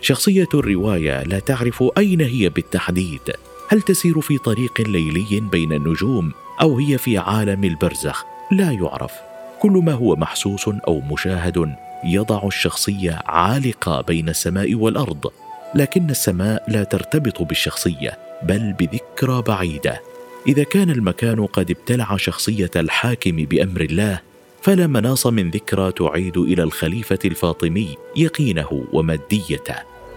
شخصية 0.00 0.48
الرواية 0.54 1.22
لا 1.22 1.38
تعرف 1.38 1.84
أين 1.98 2.20
هي 2.20 2.48
بالتحديد. 2.48 3.20
هل 3.68 3.82
تسير 3.82 4.20
في 4.20 4.38
طريق 4.38 4.80
ليلي 4.80 5.40
بين 5.40 5.72
النجوم 5.72 6.32
أو 6.60 6.78
هي 6.78 6.98
في 6.98 7.18
عالم 7.18 7.64
البرزخ؟ 7.64 8.24
لا 8.52 8.72
يعرف. 8.72 9.12
كل 9.60 9.70
ما 9.72 9.92
هو 9.92 10.16
محسوس 10.16 10.68
أو 10.68 11.00
مشاهد 11.00 11.74
يضع 12.04 12.46
الشخصية 12.46 13.18
عالقة 13.26 14.00
بين 14.00 14.28
السماء 14.28 14.74
والأرض. 14.74 15.32
لكن 15.74 16.10
السماء 16.10 16.64
لا 16.68 16.84
ترتبط 16.84 17.42
بالشخصية 17.42 18.18
بل 18.42 18.72
بذكرى 18.72 19.42
بعيدة. 19.42 20.00
إذا 20.46 20.62
كان 20.62 20.90
المكان 20.90 21.46
قد 21.46 21.70
ابتلع 21.70 22.16
شخصية 22.16 22.70
الحاكم 22.76 23.36
بأمر 23.36 23.80
الله 23.80 24.20
فلا 24.62 24.86
مناص 24.86 25.26
من 25.26 25.50
ذكرى 25.50 25.92
تعيد 25.92 26.36
إلى 26.36 26.62
الخليفة 26.62 27.18
الفاطمي 27.24 27.96
يقينه 28.16 28.84
وماديته. 28.92 29.74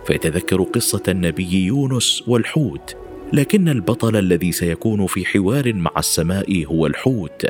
فيتذكر 0.08 0.64
قصة 0.64 1.04
النبي 1.08 1.66
يونس 1.66 2.24
والحوت 2.28 2.96
لكن 3.34 3.70
البطل 3.70 4.16
الذي 4.16 4.52
سيكون 4.52 5.08
في 5.08 5.26
حوار 5.26 5.74
مع 5.74 5.92
السماء 5.98 6.66
هو 6.66 6.88
الحوت. 6.88 7.46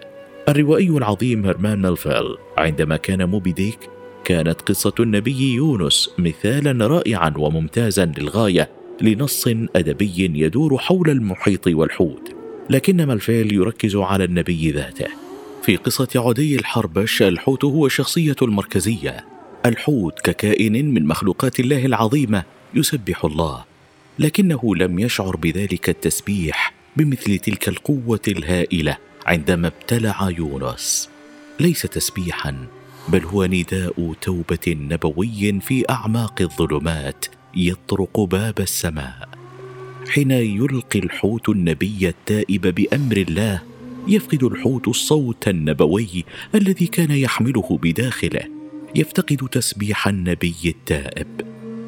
الروائي 0.50 0.90
العظيم 0.90 1.46
هرمان 1.46 1.82
ملفيل 1.82 2.38
عندما 2.58 2.98
كان 2.98 3.30
موبي 3.30 3.52
ديك 3.52 3.80
كانت 4.26 4.62
قصة 4.62 4.94
النبي 5.00 5.54
يونس 5.54 6.10
مثالا 6.18 6.88
رائعا 6.88 7.34
وممتازا 7.38 8.06
للغاية 8.18 8.70
لنص 9.02 9.48
أدبي 9.76 10.32
يدور 10.36 10.78
حول 10.78 11.10
المحيط 11.10 11.68
والحوت. 11.68 12.43
لكن 12.70 13.08
ملفيل 13.08 13.54
يركز 13.54 13.96
على 13.96 14.24
النبي 14.24 14.72
ذاته. 14.72 15.08
في 15.64 15.76
قصة 15.76 16.08
عدي 16.16 16.56
الحربش 16.56 17.22
الحوت 17.22 17.66
هو 17.66 17.86
الشخصية 17.86 18.36
المركزية. 18.42 19.26
الحوت 19.66 20.20
ككائن 20.20 20.94
من 20.94 21.06
مخلوقات 21.06 21.60
الله 21.60 21.86
العظيمة 21.86 22.44
يسبح 22.74 23.26
الله. 23.26 23.66
لكنه 24.20 24.76
لم 24.76 25.00
يشعر 25.00 25.36
بذلك 25.36 25.90
التسبيح 25.90 26.74
بمثل 26.98 27.40
تلك 27.40 27.70
القوة 27.70 28.22
الهائلة 28.28 28.98
عندما 29.26 29.68
ابتلع 29.68 30.30
يونس. 30.38 31.10
ليس 31.60 31.82
تسبيحا 31.82 32.68
بل 33.08 33.26
هو 33.26 33.46
نداء 33.46 34.14
توبة 34.22 34.68
نبوي 34.68 35.60
في 35.60 35.90
أعماق 35.90 36.42
الظلمات 36.42 37.26
يطرق 37.56 38.20
باب 38.20 38.60
السماء. 38.60 39.33
حين 40.10 40.32
يلقي 40.32 41.00
الحوت 41.00 41.50
النبي 41.50 42.08
التائب 42.08 42.68
بأمر 42.68 43.18
الله 43.18 43.62
يفقد 44.08 44.44
الحوت 44.44 44.88
الصوت 44.88 45.48
النبوي 45.48 46.26
الذي 46.56 46.88
كان 46.88 47.12
يحمله 47.12 47.80
بداخله 47.82 48.42
يفتقد 48.96 49.50
تسبيح 49.52 50.08
النبي 50.08 50.56
التائب. 50.66 51.28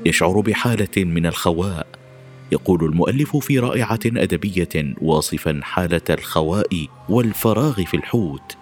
يشعر 0.06 0.40
بحالة 0.40 1.04
من 1.04 1.26
الخواء. 1.26 1.88
يقول 2.52 2.86
المؤلف 2.86 3.38
في 3.38 3.60
رائعة 3.60 4.00
أدبية 4.06 4.96
واصفا 5.02 5.60
حالة 5.64 6.02
الخواء 6.10 6.88
والفراغ 7.10 7.84
في 7.84 7.98
الحوت 7.98 8.58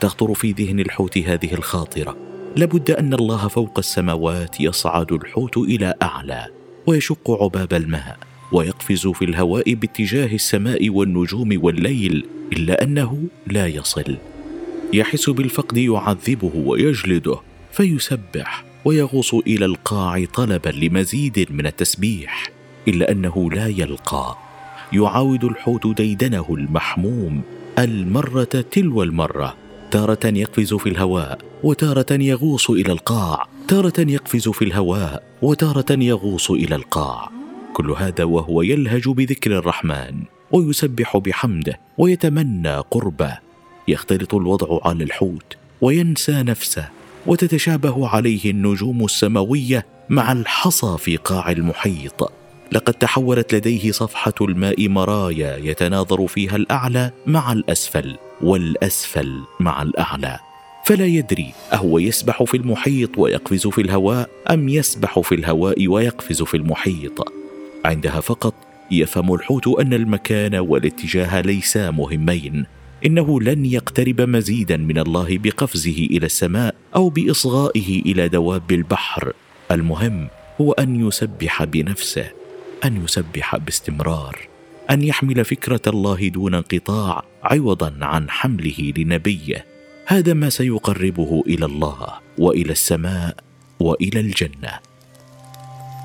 تخطر 0.00 0.34
في 0.34 0.52
ذهن 0.52 0.80
الحوت 0.80 1.18
هذه 1.18 1.54
الخاطرة. 1.54 2.16
لابد 2.56 2.90
أن 2.90 3.14
الله 3.14 3.48
فوق 3.48 3.78
السماوات 3.78 4.60
يصعد 4.60 5.12
الحوت 5.12 5.56
إلى 5.56 5.94
أعلى 6.02 6.46
ويشق 6.86 7.30
عباب 7.30 7.74
الماء. 7.74 8.18
ويقفز 8.52 9.06
في 9.06 9.24
الهواء 9.24 9.74
باتجاه 9.74 10.34
السماء 10.34 10.90
والنجوم 10.90 11.58
والليل 11.62 12.26
إلا 12.52 12.82
أنه 12.82 13.22
لا 13.46 13.66
يصل. 13.66 14.16
يحس 14.92 15.30
بالفقد 15.30 15.76
يعذبه 15.76 16.52
ويجلده 16.54 17.36
فيسبح 17.72 18.64
ويغوص 18.84 19.34
إلى 19.34 19.64
القاع 19.64 20.24
طلبا 20.34 20.68
لمزيد 20.68 21.46
من 21.50 21.66
التسبيح 21.66 22.50
إلا 22.88 23.10
أنه 23.12 23.50
لا 23.50 23.66
يلقى. 23.66 24.38
يعاود 24.92 25.44
الحوت 25.44 25.86
ديدنه 25.86 26.46
المحموم 26.50 27.42
المرة 27.78 28.64
تلو 28.70 29.02
المرة 29.02 29.56
تارة 29.90 30.26
يقفز 30.26 30.74
في 30.74 30.88
الهواء 30.88 31.38
وتارة 31.62 32.12
يغوص 32.12 32.70
إلى 32.70 32.92
القاع 32.92 33.46
تارة 33.68 33.94
يقفز 33.98 34.48
في 34.48 34.64
الهواء 34.64 35.22
وتارة 35.42 35.92
يغوص 35.92 36.50
إلى 36.50 36.74
القاع. 36.74 37.30
كل 37.78 37.90
هذا 37.90 38.24
وهو 38.24 38.62
يلهج 38.62 39.08
بذكر 39.08 39.58
الرحمن 39.58 40.22
ويسبح 40.52 41.16
بحمده 41.16 41.80
ويتمنى 41.98 42.76
قربه. 42.78 43.38
يختلط 43.88 44.34
الوضع 44.34 44.80
على 44.84 45.04
الحوت 45.04 45.56
وينسى 45.80 46.42
نفسه 46.42 46.88
وتتشابه 47.26 48.08
عليه 48.08 48.50
النجوم 48.50 49.04
السماوية 49.04 49.86
مع 50.08 50.32
الحصى 50.32 50.96
في 50.98 51.16
قاع 51.16 51.50
المحيط. 51.50 52.32
لقد 52.72 52.94
تحولت 52.94 53.54
لديه 53.54 53.92
صفحة 53.92 54.34
الماء 54.40 54.88
مرايا 54.88 55.56
يتناظر 55.56 56.26
فيها 56.26 56.56
الأعلى 56.56 57.10
مع 57.26 57.52
الأسفل 57.52 58.16
والأسفل 58.40 59.40
مع 59.60 59.82
الأعلى. 59.82 60.38
فلا 60.84 61.06
يدري 61.06 61.52
أهو 61.72 61.98
يسبح 61.98 62.42
في 62.42 62.56
المحيط 62.56 63.18
ويقفز 63.18 63.66
في 63.66 63.80
الهواء 63.80 64.30
أم 64.50 64.68
يسبح 64.68 65.20
في 65.20 65.34
الهواء 65.34 65.88
ويقفز 65.88 66.42
في 66.42 66.56
المحيط. 66.56 67.37
عندها 67.84 68.20
فقط 68.20 68.54
يفهم 68.90 69.34
الحوت 69.34 69.68
أن 69.80 69.94
المكان 69.94 70.54
والاتجاه 70.54 71.40
ليسا 71.40 71.90
مهمين. 71.90 72.66
إنه 73.06 73.40
لن 73.40 73.64
يقترب 73.64 74.20
مزيدا 74.20 74.76
من 74.76 74.98
الله 74.98 75.38
بقفزه 75.38 76.06
إلى 76.10 76.26
السماء 76.26 76.74
أو 76.96 77.08
بإصغائه 77.08 78.02
إلى 78.02 78.28
دواب 78.28 78.72
البحر. 78.72 79.32
المهم 79.70 80.28
هو 80.60 80.72
أن 80.72 81.06
يسبح 81.06 81.64
بنفسه 81.64 82.30
أن 82.84 83.04
يسبح 83.04 83.56
باستمرار 83.56 84.48
أن 84.90 85.02
يحمل 85.02 85.44
فكرة 85.44 85.80
الله 85.86 86.28
دون 86.28 86.54
انقطاع 86.54 87.24
عوضا 87.42 87.98
عن 88.00 88.30
حمله 88.30 88.92
لنبيه. 88.96 89.66
هذا 90.06 90.34
ما 90.34 90.50
سيقربه 90.50 91.42
إلى 91.46 91.66
الله 91.66 92.08
وإلى 92.38 92.72
السماء 92.72 93.36
وإلى 93.80 94.20
الجنة. 94.20 94.78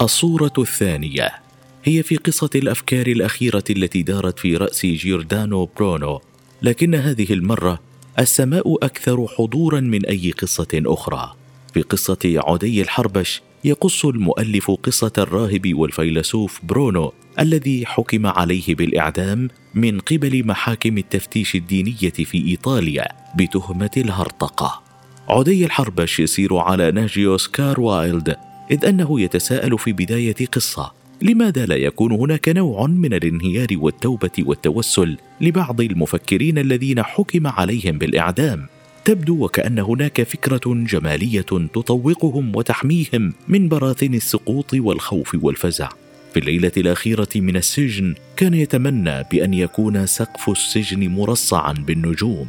الصورة 0.02 0.54
الثانية. 0.58 1.43
هي 1.84 2.04
في 2.04 2.16
قصة 2.16 2.50
الأفكار 2.56 3.08
الأخيرة 3.08 3.64
التي 3.70 4.04
دارت 4.04 4.40
في 4.40 4.58
رأس 4.58 4.86
جيردانو 4.86 5.70
برونو 5.78 6.22
لكن 6.62 6.96
هذه 6.96 7.34
المرة 7.34 7.80
السماء 8.20 8.78
أكثر 8.86 9.28
حضورا 9.28 9.80
من 9.80 10.06
أي 10.06 10.32
قصة 10.32 10.68
أخرى. 10.74 11.34
في 11.74 11.82
قصة 11.82 12.20
عدي 12.26 12.82
الحربش 12.82 13.42
يقص 13.64 14.06
المؤلف 14.06 14.72
قصة 14.72 15.12
الراهب 15.18 15.74
والفيلسوف 15.74 16.60
برونو 16.64 17.14
الذي 17.40 17.86
حكم 17.86 18.28
عليه 18.28 18.76
بالإعدام 18.76 19.50
من 19.74 20.00
قبل 20.00 20.48
محاكم 20.48 20.98
التفتيش 20.98 21.56
الدينية 21.56 22.10
في 22.10 22.48
إيطاليا 22.48 23.08
بتهمة 23.36 23.92
الهرطقة. 23.98 24.82
عدي 25.30 25.66
الحربش 25.66 26.20
يسير 26.20 26.58
على 26.58 26.92
نهج 26.92 27.20
اوسكار 27.20 27.82
وايلد 27.82 28.36
إذ 28.72 28.86
أنه 28.86 29.22
يتساءل 29.22 29.80
في 29.80 29.94
بداية 29.94 30.46
قصة. 30.46 31.03
لماذا 31.24 31.66
لا 31.66 31.76
يكون 31.76 32.12
هناك 32.12 32.50
نوع 32.50 32.88
من 32.88 33.14
الانهيار 33.14 33.68
والتوبة 33.72 34.32
والتوسل 34.40 35.18
لبعض 35.42 35.82
المفكرين 35.82 36.58
الذين 36.58 37.04
حكم 37.04 37.48
عليهم 37.48 37.98
بالإعدام؟ 37.98 38.66
تبدو 39.06 39.46
وكأن 39.46 39.80
هناك 39.80 40.24
فكرة 40.24 40.62
جمالية 40.66 41.46
تطوقهم 41.74 42.56
وتحميهم 42.56 43.34
من 43.48 43.70
براثن 43.70 44.14
السقوط 44.14 44.74
والخوف 44.74 45.38
والفزع. 45.42 45.90
في 46.34 46.40
الليلة 46.40 46.72
الأخيرة 46.78 47.30
من 47.36 47.56
السجن 47.56 48.16
كان 48.38 48.54
يتمنى 48.54 49.24
بأن 49.32 49.54
يكون 49.54 50.06
سقف 50.06 50.50
السجن 50.50 51.08
مرصعا 51.08 51.74
بالنجوم. 51.74 52.48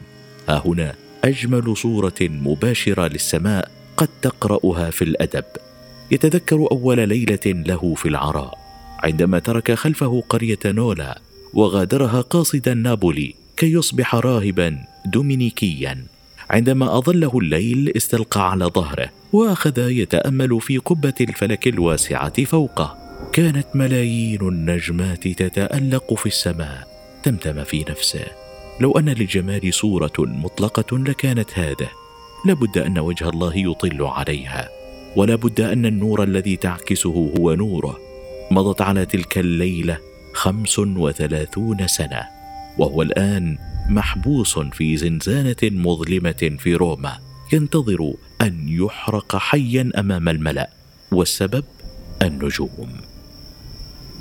ها 0.48 0.62
هنا 0.66 0.94
أجمل 1.24 1.76
صورة 1.76 2.20
مباشرة 2.20 3.08
للسماء 3.08 3.70
قد 3.96 4.08
تقرأها 4.22 4.90
في 4.90 5.02
الأدب. 5.02 5.44
يتذكر 6.10 6.68
أول 6.72 7.08
ليلة 7.08 7.46
له 7.46 7.94
في 7.94 8.08
العراء. 8.08 8.63
عندما 9.05 9.38
ترك 9.38 9.75
خلفه 9.75 10.23
قرية 10.29 10.59
نولا 10.64 11.21
وغادرها 11.55 12.21
قاصدا 12.21 12.75
نابولي 12.75 13.35
كي 13.57 13.73
يصبح 13.73 14.14
راهبا 14.14 14.79
دومينيكيا. 15.07 16.05
عندما 16.51 16.99
أظله 16.99 17.38
الليل 17.38 17.93
استلقى 17.97 18.51
على 18.51 18.64
ظهره 18.64 19.11
وأخذ 19.33 19.79
يتأمل 19.79 20.61
في 20.61 20.79
قبة 20.79 21.14
الفلك 21.21 21.69
الواسعة 21.69 22.45
فوقه. 22.45 22.97
كانت 23.33 23.67
ملايين 23.75 24.49
النجمات 24.49 25.29
تتألق 25.29 26.14
في 26.14 26.27
السماء 26.27 26.88
تمتم 27.23 27.64
في 27.64 27.85
نفسه. 27.88 28.27
لو 28.81 28.99
أن 28.99 29.09
للجمال 29.09 29.75
صورة 29.75 30.12
مطلقة 30.19 30.99
لكانت 30.99 31.59
هذه. 31.59 31.88
لابد 32.47 32.79
أن 32.79 32.99
وجه 32.99 33.29
الله 33.29 33.57
يطل 33.57 34.03
عليها 34.03 34.69
ولا 35.17 35.35
بد 35.35 35.61
أن 35.61 35.87
النور 35.87 36.23
الذي 36.23 36.57
تعكسه 36.57 37.33
هو 37.38 37.55
نوره. 37.55 38.13
مضت 38.50 38.83
على 38.83 39.07
تلك 39.07 39.38
الليلة 39.38 39.98
خمس 40.35 40.78
وثلاثون 40.78 41.87
سنة 41.87 42.22
وهو 42.78 43.02
الآن 43.02 43.59
محبوس 43.88 44.59
في 44.59 44.96
زنزانة 44.96 45.57
مظلمة 45.62 46.57
في 46.59 46.74
روما 46.74 47.18
ينتظر 47.52 48.14
أن 48.42 48.68
يحرق 48.68 49.37
حيا 49.37 49.90
أمام 49.98 50.28
الملأ 50.28 50.70
والسبب 51.12 51.64
النجوم. 52.22 52.92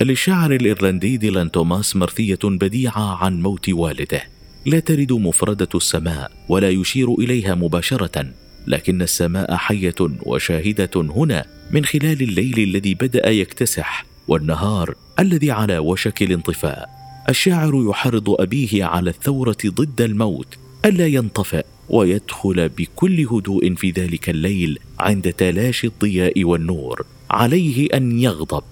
للشاعر 0.02 0.52
الإيرلندي 0.52 1.18
ديلان 1.18 1.52
توماس 1.52 1.96
مرثية 1.96 2.40
بديعة 2.44 3.24
عن 3.24 3.42
موت 3.42 3.70
والده 3.70 4.24
لا 4.66 4.80
ترد 4.80 5.14
مفردة 5.14 5.70
السماء 5.76 6.32
ولا 6.50 6.70
يشير 6.70 7.14
إليها 7.14 7.56
مباشرة 7.56 8.26
لكن 8.68 9.02
السماء 9.02 9.56
حية 9.56 9.96
وشاهدة 10.02 10.92
هنا 10.96 11.46
من 11.72 11.86
خلال 11.86 12.22
الليل 12.22 12.60
الذي 12.60 12.94
بدأ 12.94 13.30
يكتسح 13.30 14.13
والنهار 14.28 14.96
الذي 15.20 15.52
على 15.52 15.78
وشك 15.78 16.22
الانطفاء. 16.22 16.90
الشاعر 17.30 17.86
يحرض 17.90 18.30
أبيه 18.30 18.86
على 18.86 19.10
الثورة 19.10 19.58
ضد 19.66 20.02
الموت 20.02 20.58
ألا 20.86 21.08
ينطفئ 21.08 21.66
ويدخل 21.90 22.70
بكل 22.70 23.28
هدوء 23.32 23.76
في 23.76 23.92
ذلك 23.92 24.30
الليل 24.30 24.80
عند 25.00 25.34
تلاشي 25.34 25.88
الضياء 25.88 26.44
والنور. 26.44 27.06
عليه 27.32 27.88
أن 27.94 28.20
يغضب. 28.20 28.64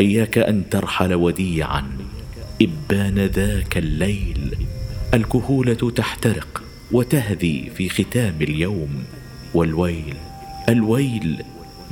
إياك 0.00 0.38
أن 0.38 0.70
ترحل 0.70 1.14
وديعا. 1.14 1.84
إبان 2.62 3.18
ذاك 3.18 3.78
الليل. 3.78 4.56
الكهولة 5.14 5.90
تحترق 5.96 6.62
وتهذي 6.92 7.70
في 7.76 7.88
ختام 7.88 8.34
اليوم. 8.42 9.04
والويل 9.54 10.16
الويل 10.68 11.42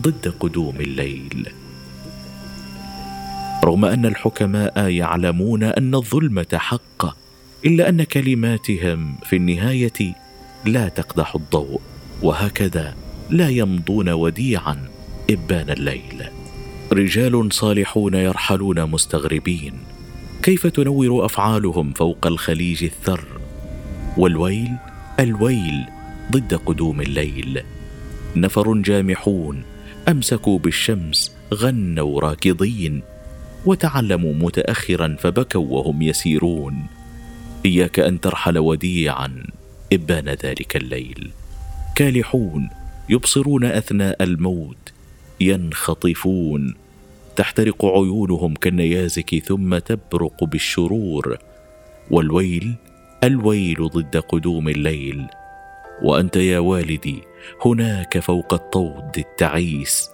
ضد 0.01 0.35
قدوم 0.40 0.77
الليل. 0.81 1.48
رغم 3.68 3.85
أن 3.85 4.07
الحكماء 4.07 4.88
يعلمون 4.88 5.62
أن 5.62 5.94
الظلمة 5.94 6.46
حق 6.54 7.16
إلا 7.64 7.88
أن 7.88 8.02
كلماتهم 8.02 9.16
في 9.24 9.37
النهاية 9.37 10.14
لا 10.64 10.88
تقدح 10.88 11.35
الضوء 11.35 11.81
وهكذا 12.22 12.94
لا 13.31 13.48
يمضون 13.48 14.09
وديعا 14.09 14.88
إبان 15.31 15.70
الليل. 15.70 16.24
رجال 16.92 17.52
صالحون 17.52 18.14
يرحلون 18.14 18.85
مستغربين 18.90 19.74
كيف 20.42 20.66
تنور 20.66 21.24
أفعالهم 21.24 21.92
فوق 21.92 22.26
الخليج 22.26 22.85
الثر؟ 22.85 23.24
والويل 24.16 24.72
الويل 25.20 25.85
ضد 26.33 26.54
قدوم 26.54 27.00
الليل. 27.00 27.62
نفر 28.37 28.74
جامحون 28.74 29.62
أمسكوا 30.09 30.59
بالشمس 30.59 31.33
غنوا 31.54 32.20
راكضين. 32.20 33.02
وتعلموا 33.66 34.35
متاخرا 34.35 35.16
فبكوا 35.18 35.66
وهم 35.66 36.03
يسيرون. 36.03 36.87
إياك 37.66 38.01
أن 38.01 38.21
ترحل 38.21 38.59
وديعا 38.59 39.47
إبان 39.92 40.29
ذلك 40.29 40.77
الليل. 40.77 41.31
كالحون 41.97 42.71
يبصرون 43.09 43.64
أثناء 43.64 44.23
الموت. 44.23 44.92
ينخطفون. 45.40 46.75
تحترق 47.37 47.85
عيونهم 47.85 48.55
كالنيازك 48.55 49.38
ثم 49.38 49.79
تبرق 49.79 50.44
بالشرور. 50.44 51.38
والويل 52.11 52.75
الويل 53.25 53.88
ضد 53.88 54.16
قدوم 54.16 54.68
الليل. 54.68 55.27
وأنت 56.03 56.37
يا 56.37 56.59
والدي 56.59 57.23
هناك 57.64 58.18
فوق 58.18 58.55
الطود 58.55 59.18
التعيس. 59.18 60.09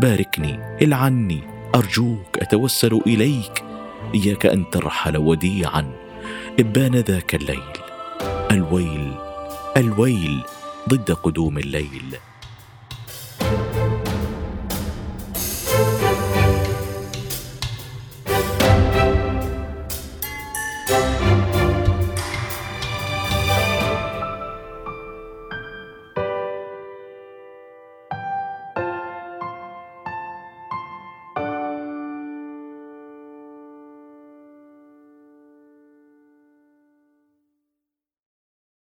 باركني 0.00 0.58
العني. 0.82 1.53
أرجوك 1.74 2.38
أتوسل 2.38 3.00
إليك. 3.06 3.64
إياك 4.14 4.46
أن 4.46 4.70
ترحل 4.70 5.16
وديعا. 5.16 5.92
إبان 6.60 6.96
ذاك 6.96 7.34
الليل. 7.34 7.72
الويل 8.50 9.14
الويل 9.76 10.42
ضد 10.88 11.12
قدوم 11.12 11.58
الليل. 11.58 12.16